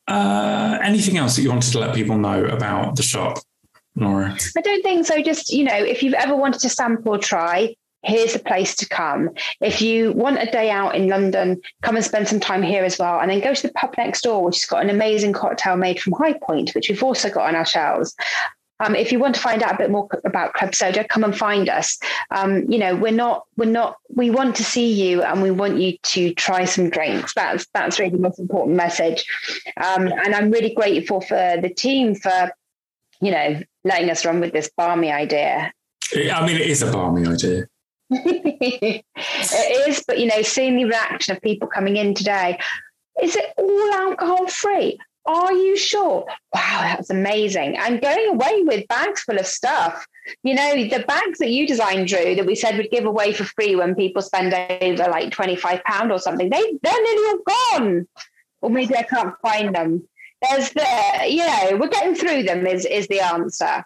Uh, 0.08 0.78
anything 0.82 1.16
else 1.16 1.36
that 1.36 1.42
you 1.42 1.48
wanted 1.50 1.72
to 1.72 1.78
let 1.78 1.94
people 1.94 2.16
know 2.16 2.44
about 2.44 2.96
the 2.96 3.02
shop, 3.02 3.38
Laura? 3.96 4.36
I 4.56 4.60
don't 4.60 4.82
think 4.82 5.06
so. 5.06 5.20
Just, 5.22 5.52
you 5.52 5.64
know, 5.64 5.74
if 5.74 6.02
you've 6.02 6.14
ever 6.14 6.36
wanted 6.36 6.60
to 6.60 6.68
sample 6.68 7.14
or 7.14 7.18
try, 7.18 7.74
here's 8.06 8.34
the 8.34 8.38
place 8.38 8.76
to 8.76 8.88
come. 8.88 9.30
If 9.60 9.82
you 9.82 10.12
want 10.12 10.38
a 10.38 10.46
day 10.46 10.70
out 10.70 10.94
in 10.94 11.08
London, 11.08 11.60
come 11.82 11.96
and 11.96 12.04
spend 12.04 12.28
some 12.28 12.38
time 12.38 12.62
here 12.62 12.84
as 12.84 12.98
well. 12.98 13.18
And 13.18 13.30
then 13.30 13.40
go 13.40 13.52
to 13.52 13.66
the 13.66 13.72
pub 13.72 13.94
next 13.98 14.22
door, 14.22 14.44
which 14.44 14.56
has 14.56 14.64
got 14.64 14.82
an 14.82 14.90
amazing 14.90 15.32
cocktail 15.32 15.76
made 15.76 16.00
from 16.00 16.12
High 16.12 16.34
Point, 16.34 16.70
which 16.74 16.88
we've 16.88 17.02
also 17.02 17.28
got 17.28 17.48
on 17.48 17.56
our 17.56 17.66
shelves. 17.66 18.14
Um, 18.80 18.94
if 18.94 19.10
you 19.10 19.18
want 19.18 19.34
to 19.34 19.40
find 19.40 19.62
out 19.62 19.74
a 19.74 19.78
bit 19.78 19.90
more 19.90 20.08
about 20.24 20.54
Club 20.54 20.74
Soda, 20.74 21.04
come 21.04 21.24
and 21.24 21.36
find 21.36 21.68
us. 21.68 21.98
Um, 22.30 22.70
you 22.70 22.78
know, 22.78 22.94
we're 22.94 23.10
not, 23.10 23.46
we're 23.56 23.70
not, 23.70 23.96
we 24.08 24.30
want 24.30 24.56
to 24.56 24.64
see 24.64 24.92
you 24.92 25.22
and 25.22 25.42
we 25.42 25.50
want 25.50 25.78
you 25.78 25.96
to 26.02 26.34
try 26.34 26.64
some 26.64 26.90
drinks. 26.90 27.32
That's 27.34 27.66
that's 27.72 27.98
really 27.98 28.12
the 28.12 28.18
most 28.18 28.38
important 28.38 28.76
message. 28.76 29.24
Um, 29.76 30.08
and 30.08 30.34
I'm 30.34 30.50
really 30.50 30.74
grateful 30.74 31.20
for 31.20 31.56
the 31.60 31.72
team 31.74 32.14
for, 32.14 32.52
you 33.20 33.30
know, 33.30 33.60
letting 33.84 34.10
us 34.10 34.24
run 34.26 34.40
with 34.40 34.52
this 34.52 34.70
balmy 34.76 35.10
idea. 35.10 35.72
I 36.14 36.46
mean, 36.46 36.56
it 36.56 36.66
is 36.66 36.82
a 36.82 36.92
balmy 36.92 37.26
idea. 37.26 37.66
it 38.10 39.04
is, 39.88 40.04
but 40.06 40.18
you 40.18 40.26
know, 40.26 40.42
seeing 40.42 40.76
the 40.76 40.84
reaction 40.84 41.34
of 41.34 41.42
people 41.42 41.66
coming 41.66 41.96
in 41.96 42.14
today, 42.14 42.58
is 43.22 43.34
it 43.34 43.52
all 43.56 43.92
alcohol 43.92 44.46
free? 44.46 44.98
Are 45.26 45.52
you 45.52 45.76
sure? 45.76 46.24
Wow, 46.54 46.80
that's 46.82 47.10
amazing. 47.10 47.76
And 47.76 48.00
going 48.00 48.28
away 48.28 48.62
with 48.62 48.88
bags 48.88 49.22
full 49.22 49.38
of 49.38 49.46
stuff. 49.46 50.06
You 50.42 50.54
know, 50.54 50.74
the 50.88 51.04
bags 51.06 51.38
that 51.38 51.50
you 51.50 51.66
designed, 51.66 52.08
Dru, 52.08 52.34
that 52.34 52.46
we 52.46 52.54
said 52.54 52.76
would 52.76 52.90
give 52.90 53.06
away 53.06 53.32
for 53.32 53.44
free 53.44 53.76
when 53.76 53.94
people 53.94 54.22
spend 54.22 54.54
over 54.54 55.10
like 55.10 55.30
£25 55.30 56.10
or 56.10 56.18
something, 56.18 56.48
they, 56.50 56.78
they're 56.82 57.02
nearly 57.02 57.28
all 57.28 57.78
gone. 57.78 58.08
Or 58.60 58.70
maybe 58.70 58.96
I 58.96 59.02
can't 59.02 59.34
find 59.40 59.74
them. 59.74 60.08
There's 60.42 60.70
the, 60.70 60.86
you 61.28 61.46
know, 61.46 61.78
we're 61.78 61.88
getting 61.88 62.14
through 62.14 62.44
them 62.44 62.66
is, 62.66 62.84
is 62.84 63.08
the 63.08 63.20
answer. 63.20 63.84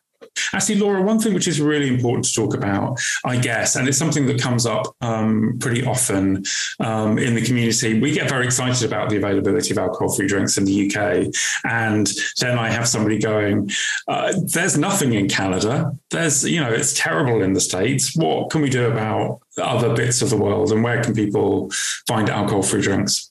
Actually, 0.52 0.76
Laura, 0.76 1.02
one 1.02 1.18
thing 1.18 1.35
which 1.35 1.48
is 1.48 1.61
really 1.61 1.88
important 1.88 2.24
to 2.24 2.33
talk 2.33 2.54
about, 2.54 2.98
I 3.24 3.37
guess, 3.37 3.76
and 3.76 3.88
it's 3.88 3.98
something 3.98 4.26
that 4.26 4.40
comes 4.40 4.66
up 4.66 4.87
um, 5.00 5.56
pretty 5.61 5.85
often 5.85 6.44
um, 6.80 7.18
in 7.18 7.35
the 7.35 7.42
community. 7.42 8.00
We 8.00 8.12
get 8.12 8.28
very 8.28 8.46
excited 8.46 8.87
about 8.87 9.11
the 9.11 9.16
availability 9.16 9.70
of 9.70 9.78
alcohol 9.78 10.14
free 10.14 10.26
drinks 10.26 10.59
in 10.59 10.64
the 10.64 10.87
UK. 10.87 11.33
And 11.64 12.09
then 12.40 12.59
I 12.59 12.70
have 12.70 12.88
somebody 12.88 13.18
going, 13.18 13.70
uh, 14.09 14.33
there's 14.52 14.76
nothing 14.76 15.12
in 15.14 15.28
Canada. 15.28 15.92
There's, 16.11 16.44
you 16.44 16.61
know, 16.61 16.70
it's 16.70 16.94
terrible 16.94 17.42
in 17.42 17.52
the 17.52 17.61
States. 17.61 18.16
What 18.16 18.50
can 18.50 18.61
we 18.61 18.70
do 18.70 18.90
about 18.90 19.40
other 19.59 19.94
bits 19.94 20.22
of 20.22 20.30
the 20.30 20.37
world? 20.37 20.72
And 20.72 20.83
where 20.83 21.02
can 21.02 21.14
people 21.14 21.70
find 22.06 22.28
alcohol 22.28 22.62
free 22.62 22.83
drinks? 22.83 23.30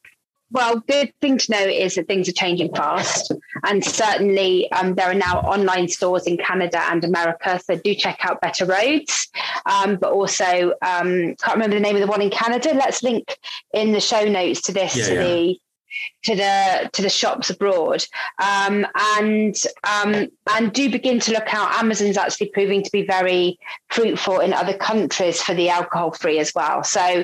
Well, 0.51 0.83
good 0.87 1.13
thing 1.21 1.37
to 1.37 1.51
know 1.51 1.63
is 1.63 1.95
that 1.95 2.07
things 2.07 2.27
are 2.27 2.33
changing 2.33 2.73
fast. 2.73 3.31
And 3.63 3.83
certainly 3.83 4.71
um, 4.71 4.95
there 4.95 5.11
are 5.11 5.15
now 5.15 5.41
online 5.41 5.87
stores 5.87 6.25
in 6.25 6.37
Canada 6.37 6.81
and 6.89 7.03
America. 7.03 7.59
So 7.63 7.75
do 7.77 7.93
check 7.93 8.19
out 8.21 8.41
Better 8.41 8.65
Rhodes. 8.65 9.27
Um, 9.65 9.97
but 9.97 10.11
also, 10.11 10.73
um, 10.81 11.35
can't 11.35 11.53
remember 11.53 11.75
the 11.75 11.81
name 11.81 11.95
of 11.95 12.01
the 12.01 12.07
one 12.07 12.21
in 12.21 12.31
Canada. 12.31 12.73
Let's 12.73 13.03
link 13.03 13.37
in 13.73 13.91
the 13.91 13.99
show 13.99 14.23
notes 14.23 14.61
to 14.61 14.71
this, 14.71 14.95
yeah, 14.95 15.05
to 15.05 15.13
yeah. 15.13 15.23
the 15.23 15.59
to 16.23 16.35
the 16.35 16.89
to 16.93 17.01
the 17.01 17.09
shops 17.09 17.49
abroad. 17.49 18.05
Um, 18.41 18.85
and 18.95 19.55
um, 19.83 20.27
and 20.51 20.73
do 20.73 20.89
begin 20.89 21.19
to 21.21 21.31
look 21.31 21.53
out. 21.53 21.75
Amazon's 21.75 22.17
actually 22.17 22.49
proving 22.49 22.83
to 22.83 22.91
be 22.91 23.05
very 23.05 23.59
fruitful 23.89 24.39
in 24.39 24.53
other 24.53 24.77
countries 24.77 25.41
for 25.41 25.53
the 25.53 25.69
alcohol 25.69 26.11
free 26.11 26.39
as 26.39 26.53
well. 26.55 26.83
So 26.83 27.23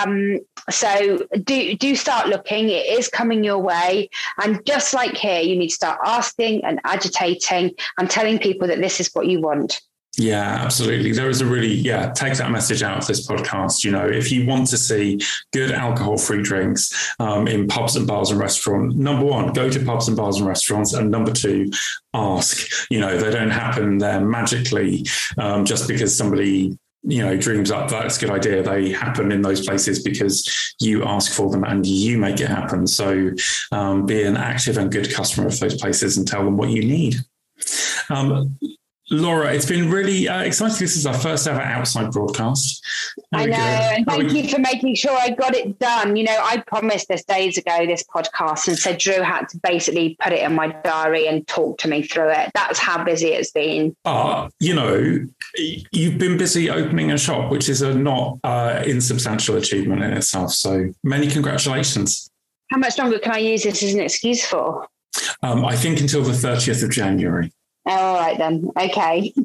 um, 0.00 0.38
so 0.70 1.26
do 1.42 1.76
do 1.76 1.96
start 1.96 2.28
looking. 2.28 2.68
It 2.68 2.86
is 2.86 3.08
coming 3.08 3.44
your 3.44 3.58
way. 3.58 4.10
And 4.42 4.64
just 4.66 4.94
like 4.94 5.16
here 5.16 5.40
you 5.40 5.56
need 5.56 5.68
to 5.68 5.74
start 5.74 6.00
asking 6.04 6.64
and 6.64 6.80
agitating 6.84 7.74
and 7.98 8.10
telling 8.10 8.38
people 8.38 8.68
that 8.68 8.80
this 8.80 9.00
is 9.00 9.10
what 9.12 9.26
you 9.26 9.40
want 9.40 9.80
yeah, 10.16 10.58
absolutely. 10.62 11.12
There 11.12 11.28
is 11.28 11.40
a 11.40 11.46
really, 11.46 11.72
yeah, 11.74 12.12
take 12.12 12.34
that 12.34 12.50
message 12.50 12.82
out 12.82 12.98
of 12.98 13.06
this 13.06 13.26
podcast. 13.26 13.84
You 13.84 13.90
know, 13.90 14.06
if 14.06 14.30
you 14.30 14.46
want 14.46 14.68
to 14.68 14.76
see 14.76 15.20
good 15.52 15.72
alcohol 15.72 16.16
free 16.16 16.42
drinks 16.42 17.14
um, 17.18 17.48
in 17.48 17.66
pubs 17.66 17.96
and 17.96 18.06
bars 18.06 18.30
and 18.30 18.38
restaurants, 18.38 18.94
number 18.94 19.24
one, 19.24 19.52
go 19.52 19.68
to 19.68 19.84
pubs 19.84 20.06
and 20.06 20.16
bars 20.16 20.36
and 20.36 20.46
restaurants. 20.46 20.92
And 20.92 21.10
number 21.10 21.32
two, 21.32 21.70
ask. 22.12 22.90
You 22.90 23.00
know, 23.00 23.18
they 23.18 23.30
don't 23.30 23.50
happen 23.50 23.98
there 23.98 24.20
magically 24.20 25.04
um, 25.38 25.64
just 25.64 25.88
because 25.88 26.16
somebody 26.16 26.78
you 27.06 27.22
know 27.22 27.36
dreams 27.36 27.70
up 27.70 27.90
that's 27.90 28.16
a 28.16 28.20
good 28.20 28.30
idea 28.30 28.62
they 28.62 28.90
happen 28.90 29.30
in 29.30 29.42
those 29.42 29.66
places 29.66 30.02
because 30.02 30.74
you 30.80 31.04
ask 31.04 31.30
for 31.32 31.50
them 31.50 31.62
and 31.62 31.84
you 31.84 32.16
make 32.16 32.40
it 32.40 32.48
happen 32.48 32.86
so 32.86 33.30
um, 33.72 34.06
be 34.06 34.22
an 34.22 34.38
active 34.38 34.78
and 34.78 34.90
good 34.90 35.12
customer 35.12 35.46
of 35.46 35.60
those 35.60 35.78
places 35.78 36.16
and 36.16 36.26
tell 36.26 36.42
them 36.42 36.56
what 36.56 36.70
you 36.70 36.82
need 36.82 37.16
um, 38.08 38.56
Laura, 39.20 39.52
it's 39.52 39.66
been 39.66 39.90
really 39.90 40.28
uh, 40.28 40.42
exciting. 40.42 40.78
This 40.78 40.96
is 40.96 41.06
our 41.06 41.14
first 41.14 41.46
ever 41.46 41.60
outside 41.60 42.12
broadcast. 42.12 42.84
I 43.32 43.46
know, 43.46 43.56
and 43.56 44.06
thank 44.06 44.32
you 44.32 44.48
for 44.48 44.58
making 44.58 44.94
sure 44.94 45.12
I 45.12 45.30
got 45.30 45.54
it 45.54 45.78
done. 45.78 46.16
You 46.16 46.24
know, 46.24 46.38
I 46.42 46.58
promised 46.66 47.08
this 47.08 47.24
days 47.24 47.58
ago, 47.58 47.86
this 47.86 48.04
podcast, 48.04 48.68
and 48.68 48.78
said 48.78 48.98
Dru 48.98 49.22
had 49.22 49.48
to 49.50 49.58
basically 49.58 50.16
put 50.20 50.32
it 50.32 50.42
in 50.42 50.54
my 50.54 50.68
diary 50.84 51.26
and 51.26 51.46
talk 51.46 51.78
to 51.78 51.88
me 51.88 52.02
through 52.02 52.30
it. 52.30 52.50
That's 52.54 52.78
how 52.78 53.04
busy 53.04 53.28
it's 53.28 53.50
been. 53.50 53.96
Uh, 54.04 54.48
you 54.60 54.74
know, 54.74 55.26
you've 55.92 56.18
been 56.18 56.36
busy 56.36 56.70
opening 56.70 57.10
a 57.10 57.18
shop, 57.18 57.50
which 57.50 57.68
is 57.68 57.82
a 57.82 57.94
not 57.94 58.38
uh, 58.44 58.82
insubstantial 58.86 59.56
achievement 59.56 60.02
in 60.02 60.12
itself. 60.12 60.52
So 60.52 60.92
many 61.02 61.28
congratulations. 61.28 62.30
How 62.70 62.78
much 62.78 62.98
longer 62.98 63.18
can 63.18 63.32
I 63.32 63.38
use 63.38 63.62
this 63.62 63.82
as 63.82 63.94
an 63.94 64.00
excuse 64.00 64.44
for? 64.44 64.86
Um, 65.42 65.64
I 65.64 65.76
think 65.76 66.00
until 66.00 66.22
the 66.22 66.32
30th 66.32 66.82
of 66.82 66.90
January. 66.90 67.52
All 67.86 68.14
right 68.14 68.38
then. 68.38 68.70
Okay. 68.78 69.34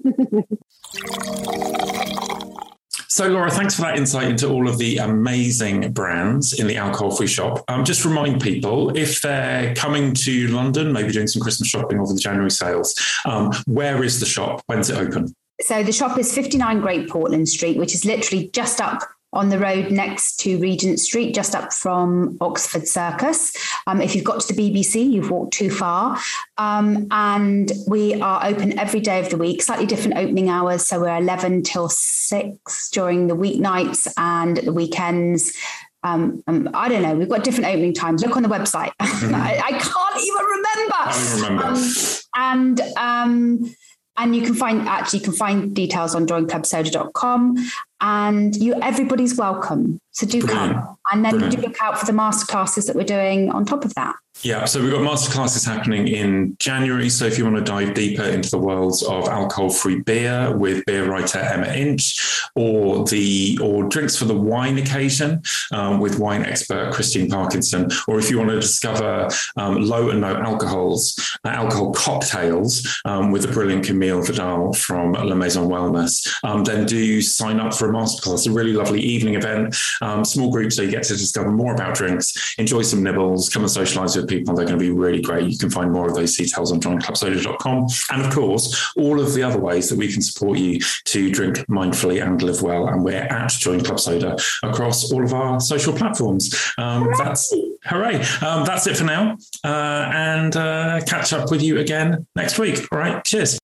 So, 3.12 3.28
Laura, 3.28 3.52
thanks 3.52 3.76
for 3.76 3.82
that 3.82 3.98
insight 3.98 4.30
into 4.30 4.48
all 4.48 4.70
of 4.70 4.78
the 4.78 4.98
amazing 5.00 5.92
brands 5.92 6.58
in 6.58 6.68
the 6.68 6.78
alcohol 6.78 7.12
free 7.12 7.28
shop. 7.28 7.66
Um, 7.68 7.84
just 7.84 8.06
remind 8.06 8.40
people 8.40 8.96
if 8.96 9.22
they're 9.22 9.76
coming 9.76 10.14
to 10.14 10.48
London, 10.48 10.94
maybe 10.94 11.12
doing 11.12 11.28
some 11.28 11.42
Christmas 11.42 11.68
shopping 11.68 12.00
over 12.00 12.14
the 12.14 12.20
January 12.20 12.50
sales, 12.50 12.96
um, 13.26 13.52
where 13.66 14.04
is 14.06 14.22
the 14.22 14.26
shop? 14.26 14.62
When's 14.68 14.90
it 14.90 14.98
open? 14.98 15.36
So, 15.60 15.84
the 15.84 15.92
shop 15.92 16.18
is 16.18 16.34
59 16.34 16.80
Great 16.80 17.10
Portland 17.10 17.50
Street, 17.50 17.78
which 17.78 17.94
is 17.94 18.06
literally 18.06 18.52
just 18.54 18.80
up 18.80 19.02
on 19.32 19.50
the 19.50 19.60
road 19.60 19.92
next 19.92 20.40
to 20.40 20.58
Regent 20.58 21.00
Street, 21.00 21.36
just 21.36 21.56
up 21.56 21.72
from 21.72 22.38
Oxford 22.42 22.88
Circus. 22.88 23.56
Um, 23.86 24.02
if 24.02 24.16
you've 24.16 24.24
got 24.24 24.42
to 24.42 24.54
the 24.54 24.72
BBC, 24.72 25.10
you've 25.10 25.30
walked 25.30 25.54
too 25.54 25.70
far. 25.70 26.18
Um, 26.58 27.08
and 27.12 27.72
we 27.88 28.20
are 28.22 28.46
open 28.46 28.78
every 28.80 29.00
day 29.00 29.20
of 29.20 29.30
the 29.30 29.38
week, 29.38 29.62
slightly 29.62 29.86
different 29.86 30.18
opening 30.18 30.50
hours. 30.50 30.88
So 30.88 31.02
we're 31.02 31.18
11 31.18 31.64
till 31.64 31.90
6 31.90 32.90
during 32.90 33.28
the 33.28 33.36
weeknights 33.36 34.12
and 34.18 34.58
the 34.58 34.74
weekends. 34.74 35.56
Um, 36.02 36.44
um, 36.48 36.70
I 36.74 36.88
don't 36.88 37.02
know. 37.02 37.14
We've 37.14 37.30
got 37.30 37.44
different 37.44 37.68
opening 37.68 37.94
times. 37.94 38.24
Look 38.26 38.36
on 38.36 38.44
the 38.44 38.50
website. 38.50 38.92
Mm-hmm. 39.20 39.36
I, 39.36 39.62
I, 39.66 39.72
can't 39.72 40.24
even 40.24 40.46
remember. 40.46 40.96
I 40.98 41.34
remember. 41.36 41.64
Um, 41.66 41.94
and 42.36 42.82
um, 42.96 43.76
and 44.20 44.36
you 44.36 44.42
can 44.42 44.54
find 44.54 44.88
actually 44.88 45.20
you 45.20 45.26
can 45.26 45.34
find 45.34 45.76
details 45.76 46.14
on 46.14 46.28
joinclubsoda.com 46.28 47.56
and 48.02 48.56
you 48.56 48.76
everybody's 48.82 49.36
welcome. 49.36 50.00
So 50.12 50.28
do 50.28 50.42
Brilliant. 50.42 50.76
come. 50.76 50.98
And 51.12 51.26
then 51.26 51.32
Brilliant. 51.32 51.56
do 51.56 51.62
look 51.62 51.82
out 51.82 51.98
for 51.98 52.06
the 52.06 52.12
masterclasses 52.12 52.88
that 52.88 52.96
we're 52.96 53.04
doing 53.04 53.50
on 53.50 53.66
top 53.66 53.86
of 53.86 53.94
that. 53.96 54.16
Yeah, 54.42 54.64
so 54.64 54.82
we've 54.82 54.94
got 54.94 55.02
masterclasses 55.02 55.68
happening 55.68 56.08
in 56.08 56.56
January. 56.60 57.10
So 57.10 57.26
if 57.26 57.38
you 57.38 57.44
want 57.44 57.58
to 57.58 57.62
dive 57.62 57.94
deeper 57.94 58.24
into 58.24 58.50
the 58.50 58.58
worlds 58.58 59.04
of 59.04 59.28
alcohol-free 59.28 60.04
beer 60.04 60.56
with 60.56 60.86
beer 60.86 61.12
writer 61.12 61.40
Emma 61.40 61.68
Inch, 61.74 62.42
or 62.56 63.04
the 63.04 63.60
or 63.62 63.90
drinks 63.90 64.16
for 64.16 64.24
the 64.24 64.34
wine 64.34 64.78
occasion 64.78 65.42
um, 65.74 66.00
with 66.00 66.20
wine 66.20 66.46
expert 66.46 66.94
Christine 66.94 67.30
Parkinson, 67.30 67.90
or 68.08 68.18
if 68.18 68.32
you 68.32 68.38
want 68.38 68.50
to 68.50 68.62
discover 68.62 69.28
um, 69.58 69.82
low 69.82 70.10
and 70.10 70.22
no 70.22 70.38
alcohols, 70.38 71.20
uh, 71.44 71.50
alcohol 71.50 71.92
cocktails 71.92 73.02
um, 73.04 73.32
with 73.32 73.42
the 73.42 73.50
brilliant 73.50 73.86
Camille 73.86 74.22
Vidal 74.22 74.72
from 74.72 75.14
La 75.14 75.36
Maison 75.36 75.68
Wellness, 75.68 76.26
um, 76.46 76.64
then 76.64 76.86
do 76.86 77.22
sign 77.22 77.60
up 77.60 77.74
for 77.74 77.90
a 77.90 77.94
masterclass. 77.94 78.48
A 78.48 78.52
really 78.52 78.74
lovely 78.74 79.02
evening 79.02 79.36
event, 79.36 79.76
um, 80.02 80.24
small 80.24 80.50
group, 80.50 80.72
so 80.72 80.82
you 80.82 80.92
get 80.92 81.04
to 81.04 81.18
discover 81.18 81.52
more 81.52 81.74
about 81.74 81.94
drinks, 81.94 82.56
enjoy 82.58 82.84
some 82.84 83.04
nibbles, 83.04 83.50
come 83.50 83.64
and 83.64 83.72
socialize 83.72 84.16
with 84.16 84.29
people. 84.30 84.56
They're 84.56 84.66
going 84.66 84.80
to 84.80 84.84
be 84.84 84.92
really 84.92 85.22
great. 85.22 85.50
You 85.50 85.58
can 85.58 85.70
find 85.70 85.92
more 85.92 86.08
of 86.08 86.16
those 86.16 86.36
details 86.36 86.72
on 86.72 86.80
joinclubsoda.com. 86.80 87.88
And 88.12 88.26
of 88.26 88.34
course, 88.34 88.92
all 88.96 89.20
of 89.20 89.34
the 89.34 89.44
other 89.44 89.60
ways 89.60 89.90
that 89.90 89.98
we 89.98 90.12
can 90.12 90.22
support 90.22 90.58
you 90.60 90.80
to 91.06 91.32
drink 91.32 91.58
mindfully 91.68 92.26
and 92.26 92.42
live 92.42 92.62
well. 92.62 92.88
And 92.88 93.04
we're 93.04 93.16
at 93.16 93.50
Join 93.52 93.84
Club 93.84 94.00
Soda 94.00 94.38
across 94.64 95.12
all 95.12 95.24
of 95.24 95.34
our 95.34 95.60
social 95.60 95.94
platforms. 95.94 96.54
Um, 96.78 97.10
that's 97.18 97.54
hooray. 97.86 98.22
Um, 98.42 98.66
that's 98.66 98.88
it 98.88 98.98
for 98.98 99.06
now. 99.06 99.38
Uh, 99.64 100.10
and 100.14 100.56
uh, 100.56 101.02
catch 101.06 101.34
up 101.34 101.52
with 101.52 101.62
you 101.62 101.80
again 101.80 102.28
next 102.36 102.60
week. 102.60 102.88
All 102.92 103.00
right. 103.00 103.24
Cheers. 103.24 103.60